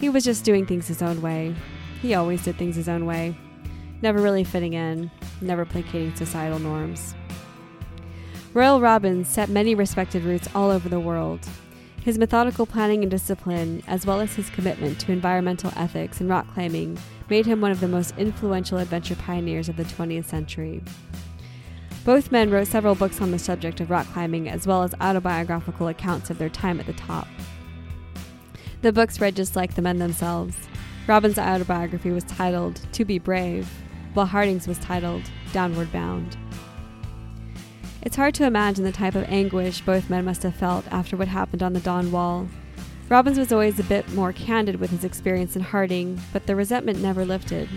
He 0.00 0.08
was 0.08 0.24
just 0.24 0.44
doing 0.44 0.64
things 0.64 0.88
his 0.88 1.02
own 1.02 1.20
way. 1.20 1.54
He 2.00 2.14
always 2.14 2.42
did 2.42 2.56
things 2.56 2.76
his 2.76 2.88
own 2.88 3.04
way, 3.04 3.36
never 4.02 4.20
really 4.20 4.44
fitting 4.44 4.72
in, 4.72 5.10
never 5.40 5.64
placating 5.64 6.14
societal 6.14 6.58
norms. 6.58 7.14
Royal 8.54 8.80
Robbins 8.80 9.28
set 9.28 9.48
many 9.48 9.74
respected 9.74 10.24
routes 10.24 10.48
all 10.54 10.70
over 10.70 10.88
the 10.88 11.00
world. 11.00 11.46
His 12.02 12.18
methodical 12.18 12.66
planning 12.66 13.02
and 13.02 13.10
discipline, 13.10 13.82
as 13.86 14.06
well 14.06 14.20
as 14.20 14.34
his 14.34 14.48
commitment 14.48 15.00
to 15.00 15.12
environmental 15.12 15.72
ethics 15.76 16.20
and 16.20 16.30
rock 16.30 16.46
climbing, 16.54 16.98
made 17.28 17.46
him 17.46 17.60
one 17.60 17.72
of 17.72 17.80
the 17.80 17.88
most 17.88 18.16
influential 18.16 18.78
adventure 18.78 19.16
pioneers 19.16 19.68
of 19.68 19.76
the 19.76 19.84
20th 19.84 20.26
century. 20.26 20.82
Both 22.04 22.30
men 22.30 22.50
wrote 22.50 22.68
several 22.68 22.94
books 22.94 23.20
on 23.20 23.32
the 23.32 23.38
subject 23.38 23.80
of 23.80 23.90
rock 23.90 24.06
climbing, 24.12 24.48
as 24.48 24.66
well 24.66 24.84
as 24.84 24.94
autobiographical 25.00 25.88
accounts 25.88 26.30
of 26.30 26.38
their 26.38 26.48
time 26.48 26.78
at 26.78 26.86
the 26.86 26.92
top. 26.92 27.26
The 28.82 28.92
books 28.92 29.20
read 29.20 29.34
just 29.34 29.56
like 29.56 29.74
the 29.74 29.82
men 29.82 29.98
themselves. 29.98 30.56
Robbins' 31.08 31.38
autobiography 31.38 32.10
was 32.10 32.22
titled 32.24 32.80
To 32.92 33.04
Be 33.04 33.18
Brave, 33.18 33.68
while 34.16 34.26
Harding's 34.26 34.66
was 34.66 34.78
titled 34.78 35.30
Downward 35.52 35.92
Bound. 35.92 36.38
It's 38.00 38.16
hard 38.16 38.34
to 38.36 38.46
imagine 38.46 38.82
the 38.82 38.92
type 38.92 39.14
of 39.14 39.24
anguish 39.24 39.82
both 39.82 40.08
men 40.08 40.24
must 40.24 40.42
have 40.42 40.54
felt 40.54 40.86
after 40.90 41.18
what 41.18 41.28
happened 41.28 41.62
on 41.62 41.74
the 41.74 41.80
Dawn 41.80 42.10
Wall. 42.10 42.48
Robbins 43.10 43.38
was 43.38 43.52
always 43.52 43.78
a 43.78 43.84
bit 43.84 44.08
more 44.14 44.32
candid 44.32 44.76
with 44.76 44.90
his 44.90 45.04
experience 45.04 45.52
than 45.52 45.62
Harding, 45.62 46.18
but 46.32 46.46
the 46.46 46.56
resentment 46.56 47.00
never 47.00 47.26
lifted. 47.26 47.68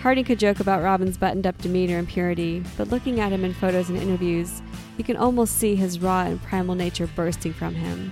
Harding 0.00 0.24
could 0.24 0.38
joke 0.38 0.58
about 0.58 0.82
Robbins' 0.82 1.18
buttoned 1.18 1.46
up 1.46 1.58
demeanor 1.58 1.98
and 1.98 2.08
purity, 2.08 2.62
but 2.78 2.88
looking 2.88 3.20
at 3.20 3.32
him 3.32 3.44
in 3.44 3.52
photos 3.52 3.90
and 3.90 3.98
interviews, 3.98 4.62
you 4.96 5.04
can 5.04 5.16
almost 5.16 5.58
see 5.58 5.76
his 5.76 6.00
raw 6.00 6.22
and 6.22 6.42
primal 6.42 6.76
nature 6.76 7.08
bursting 7.08 7.52
from 7.52 7.74
him. 7.74 8.10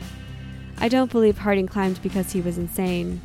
I 0.76 0.88
don't 0.88 1.10
believe 1.10 1.38
Harding 1.38 1.68
climbed 1.68 2.02
because 2.02 2.32
he 2.32 2.42
was 2.42 2.58
insane. 2.58 3.22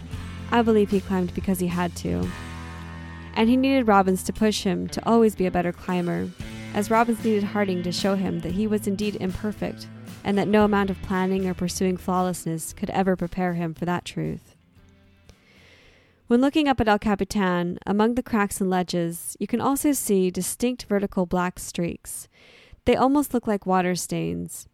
I 0.52 0.62
believe 0.62 0.90
he 0.90 1.02
climbed 1.02 1.34
because 1.34 1.60
he 1.60 1.68
had 1.68 1.96
to. 1.98 2.30
And 3.34 3.50
he 3.50 3.58
needed 3.58 3.88
Robbins 3.88 4.24
to 4.24 4.34
push 4.34 4.64
him 4.64 4.88
to 4.90 5.06
always 5.06 5.36
be 5.36 5.46
a 5.46 5.52
better 5.52 5.72
climber, 5.72 6.30
as 6.74 6.92
Robbins 6.92 7.24
needed 7.24 7.44
Harding 7.44 7.84
to 7.84 7.92
show 7.92 8.16
him 8.16 8.40
that 8.42 8.54
he 8.54 8.68
was 8.68 8.88
indeed 8.88 9.18
imperfect, 9.20 9.88
and 10.24 10.38
that 10.38 10.48
no 10.48 10.64
amount 10.64 10.90
of 10.90 11.02
planning 11.02 11.48
or 11.48 11.54
pursuing 11.54 11.98
flawlessness 11.98 12.74
could 12.74 12.90
ever 12.92 13.16
prepare 13.16 13.54
him 13.54 13.74
for 13.74 13.86
that 13.86 14.06
truth. 14.06 14.56
When 16.28 16.40
looking 16.40 16.70
up 16.70 16.80
at 16.80 16.88
El 16.88 16.98
Capitan, 17.00 17.78
among 17.86 18.16
the 18.16 18.24
cracks 18.24 18.62
and 18.62 18.70
ledges, 18.70 19.36
you 19.40 19.48
can 19.48 19.60
also 19.60 19.92
see 19.92 20.32
distinct 20.32 20.86
vertical 20.86 21.26
black 21.26 21.60
streaks. 21.60 22.30
They 22.86 22.96
almost 22.96 23.34
look 23.34 23.48
like 23.48 23.66
water 23.66 23.96
stains. 23.96 24.68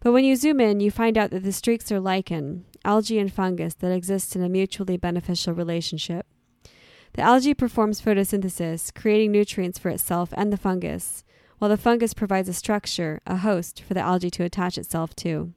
But 0.00 0.12
when 0.12 0.24
you 0.24 0.34
zoom 0.34 0.60
in, 0.60 0.80
you 0.80 0.90
find 0.90 1.16
out 1.16 1.30
that 1.30 1.44
the 1.44 1.52
streaks 1.52 1.92
are 1.92 2.00
lichen, 2.00 2.64
algae 2.84 3.18
and 3.18 3.32
fungus 3.32 3.74
that 3.74 3.92
exist 3.92 4.34
in 4.34 4.42
a 4.42 4.48
mutually 4.48 4.96
beneficial 4.96 5.54
relationship. 5.54 6.26
The 7.18 7.24
algae 7.24 7.52
performs 7.52 8.00
photosynthesis, 8.00 8.94
creating 8.94 9.32
nutrients 9.32 9.76
for 9.76 9.88
itself 9.88 10.32
and 10.36 10.52
the 10.52 10.56
fungus, 10.56 11.24
while 11.58 11.68
the 11.68 11.76
fungus 11.76 12.14
provides 12.14 12.48
a 12.48 12.52
structure, 12.52 13.20
a 13.26 13.38
host, 13.38 13.82
for 13.82 13.92
the 13.92 14.00
algae 14.00 14.30
to 14.30 14.44
attach 14.44 14.78
itself 14.78 15.16
to. 15.16 15.52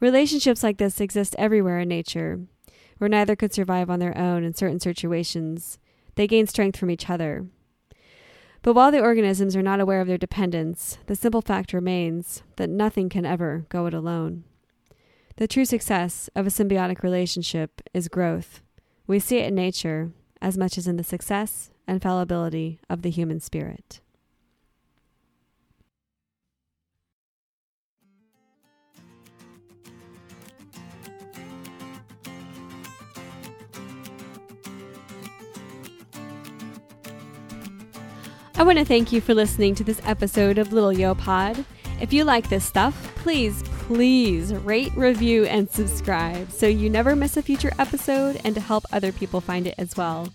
Relationships 0.00 0.62
like 0.62 0.76
this 0.76 1.00
exist 1.00 1.34
everywhere 1.38 1.80
in 1.80 1.88
nature, 1.88 2.40
where 2.98 3.08
neither 3.08 3.34
could 3.34 3.54
survive 3.54 3.88
on 3.88 4.00
their 4.00 4.14
own 4.18 4.44
in 4.44 4.52
certain 4.52 4.78
situations. 4.80 5.78
They 6.14 6.26
gain 6.26 6.46
strength 6.46 6.78
from 6.78 6.90
each 6.90 7.08
other. 7.08 7.46
But 8.60 8.74
while 8.74 8.92
the 8.92 9.00
organisms 9.00 9.56
are 9.56 9.62
not 9.62 9.80
aware 9.80 10.02
of 10.02 10.08
their 10.08 10.18
dependence, 10.18 10.98
the 11.06 11.16
simple 11.16 11.40
fact 11.40 11.72
remains 11.72 12.42
that 12.56 12.68
nothing 12.68 13.08
can 13.08 13.24
ever 13.24 13.64
go 13.70 13.86
it 13.86 13.94
alone. 13.94 14.44
The 15.36 15.48
true 15.48 15.64
success 15.64 16.28
of 16.36 16.46
a 16.46 16.50
symbiotic 16.50 17.02
relationship 17.02 17.80
is 17.94 18.08
growth. 18.08 18.60
We 19.06 19.18
see 19.18 19.38
it 19.38 19.46
in 19.46 19.54
nature 19.54 20.12
as 20.44 20.58
much 20.58 20.76
as 20.76 20.86
in 20.86 20.98
the 20.98 21.02
success 21.02 21.70
and 21.86 22.02
fallibility 22.02 22.78
of 22.90 23.00
the 23.00 23.08
human 23.08 23.40
spirit. 23.40 24.02
I 38.56 38.62
want 38.62 38.78
to 38.78 38.84
thank 38.84 39.12
you 39.12 39.22
for 39.22 39.32
listening 39.32 39.74
to 39.76 39.84
this 39.84 40.00
episode 40.04 40.58
of 40.58 40.74
Little 40.74 40.92
Yo 40.92 41.14
Pod. 41.14 41.64
If 42.02 42.12
you 42.12 42.24
like 42.24 42.50
this 42.50 42.66
stuff, 42.66 42.94
please, 43.16 43.64
please 43.86 44.54
rate, 44.54 44.92
review, 44.96 45.44
and 45.44 45.70
subscribe 45.70 46.50
so 46.50 46.66
you 46.66 46.88
never 46.88 47.14
miss 47.14 47.36
a 47.36 47.42
future 47.42 47.70
episode 47.78 48.40
and 48.42 48.54
to 48.54 48.60
help 48.60 48.84
other 48.92 49.12
people 49.12 49.42
find 49.42 49.66
it 49.66 49.74
as 49.76 49.94
well. 49.94 50.32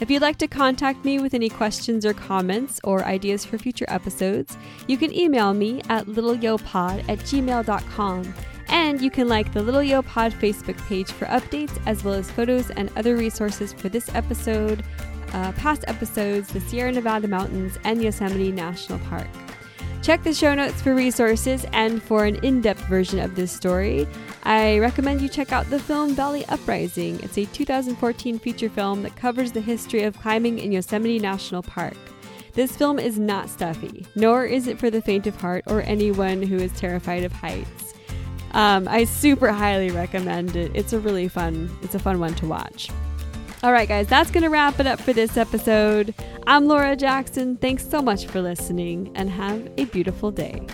If 0.00 0.10
you'd 0.10 0.22
like 0.22 0.36
to 0.38 0.48
contact 0.48 1.04
me 1.04 1.20
with 1.20 1.32
any 1.32 1.48
questions 1.48 2.04
or 2.04 2.12
comments 2.12 2.80
or 2.82 3.04
ideas 3.04 3.44
for 3.44 3.56
future 3.56 3.84
episodes, 3.88 4.56
you 4.88 4.96
can 4.96 5.14
email 5.14 5.54
me 5.54 5.80
at 5.88 6.06
littleyopod 6.06 7.08
at 7.08 7.18
gmail.com. 7.20 8.34
And 8.68 9.00
you 9.00 9.10
can 9.10 9.28
like 9.28 9.52
the 9.52 9.62
Little 9.62 9.82
Yo 9.82 10.02
Pod 10.02 10.32
Facebook 10.32 10.76
page 10.88 11.10
for 11.10 11.26
updates 11.26 11.80
as 11.86 12.02
well 12.02 12.14
as 12.14 12.30
photos 12.30 12.70
and 12.70 12.90
other 12.96 13.16
resources 13.16 13.72
for 13.72 13.88
this 13.88 14.12
episode, 14.14 14.84
uh, 15.32 15.52
past 15.52 15.84
episodes, 15.86 16.48
the 16.52 16.60
Sierra 16.60 16.92
Nevada 16.92 17.28
Mountains, 17.28 17.78
and 17.84 18.02
Yosemite 18.02 18.52
National 18.52 18.98
Park. 19.00 19.28
Check 20.08 20.22
the 20.22 20.32
show 20.32 20.54
notes 20.54 20.80
for 20.80 20.94
resources 20.94 21.66
and 21.74 22.02
for 22.02 22.24
an 22.24 22.36
in 22.36 22.62
depth 22.62 22.80
version 22.86 23.18
of 23.18 23.34
this 23.34 23.52
story. 23.52 24.08
I 24.44 24.78
recommend 24.78 25.20
you 25.20 25.28
check 25.28 25.52
out 25.52 25.68
the 25.68 25.78
film 25.78 26.14
Valley 26.14 26.46
Uprising. 26.46 27.20
It's 27.22 27.36
a 27.36 27.44
2014 27.44 28.38
feature 28.38 28.70
film 28.70 29.02
that 29.02 29.16
covers 29.16 29.52
the 29.52 29.60
history 29.60 30.04
of 30.04 30.18
climbing 30.18 30.60
in 30.60 30.72
Yosemite 30.72 31.18
National 31.18 31.62
Park. 31.62 31.98
This 32.54 32.74
film 32.74 32.98
is 32.98 33.18
not 33.18 33.50
stuffy, 33.50 34.06
nor 34.14 34.46
is 34.46 34.66
it 34.66 34.78
for 34.78 34.88
the 34.88 35.02
faint 35.02 35.26
of 35.26 35.38
heart 35.38 35.64
or 35.66 35.82
anyone 35.82 36.40
who 36.40 36.56
is 36.56 36.72
terrified 36.72 37.24
of 37.24 37.32
heights. 37.32 37.92
Um, 38.52 38.88
I 38.88 39.04
super 39.04 39.52
highly 39.52 39.90
recommend 39.90 40.56
it. 40.56 40.72
It's 40.74 40.94
a 40.94 41.00
really 41.00 41.28
fun, 41.28 41.68
it's 41.82 41.94
a 41.94 41.98
fun 41.98 42.18
one 42.18 42.34
to 42.36 42.46
watch. 42.46 42.88
All 43.60 43.72
right, 43.72 43.88
guys, 43.88 44.06
that's 44.06 44.30
going 44.30 44.44
to 44.44 44.50
wrap 44.50 44.78
it 44.78 44.86
up 44.86 45.00
for 45.00 45.12
this 45.12 45.36
episode. 45.36 46.14
I'm 46.46 46.66
Laura 46.66 46.94
Jackson. 46.94 47.56
Thanks 47.56 47.88
so 47.88 48.00
much 48.00 48.26
for 48.26 48.40
listening 48.40 49.10
and 49.16 49.28
have 49.28 49.68
a 49.76 49.84
beautiful 49.86 50.30
day. 50.30 50.64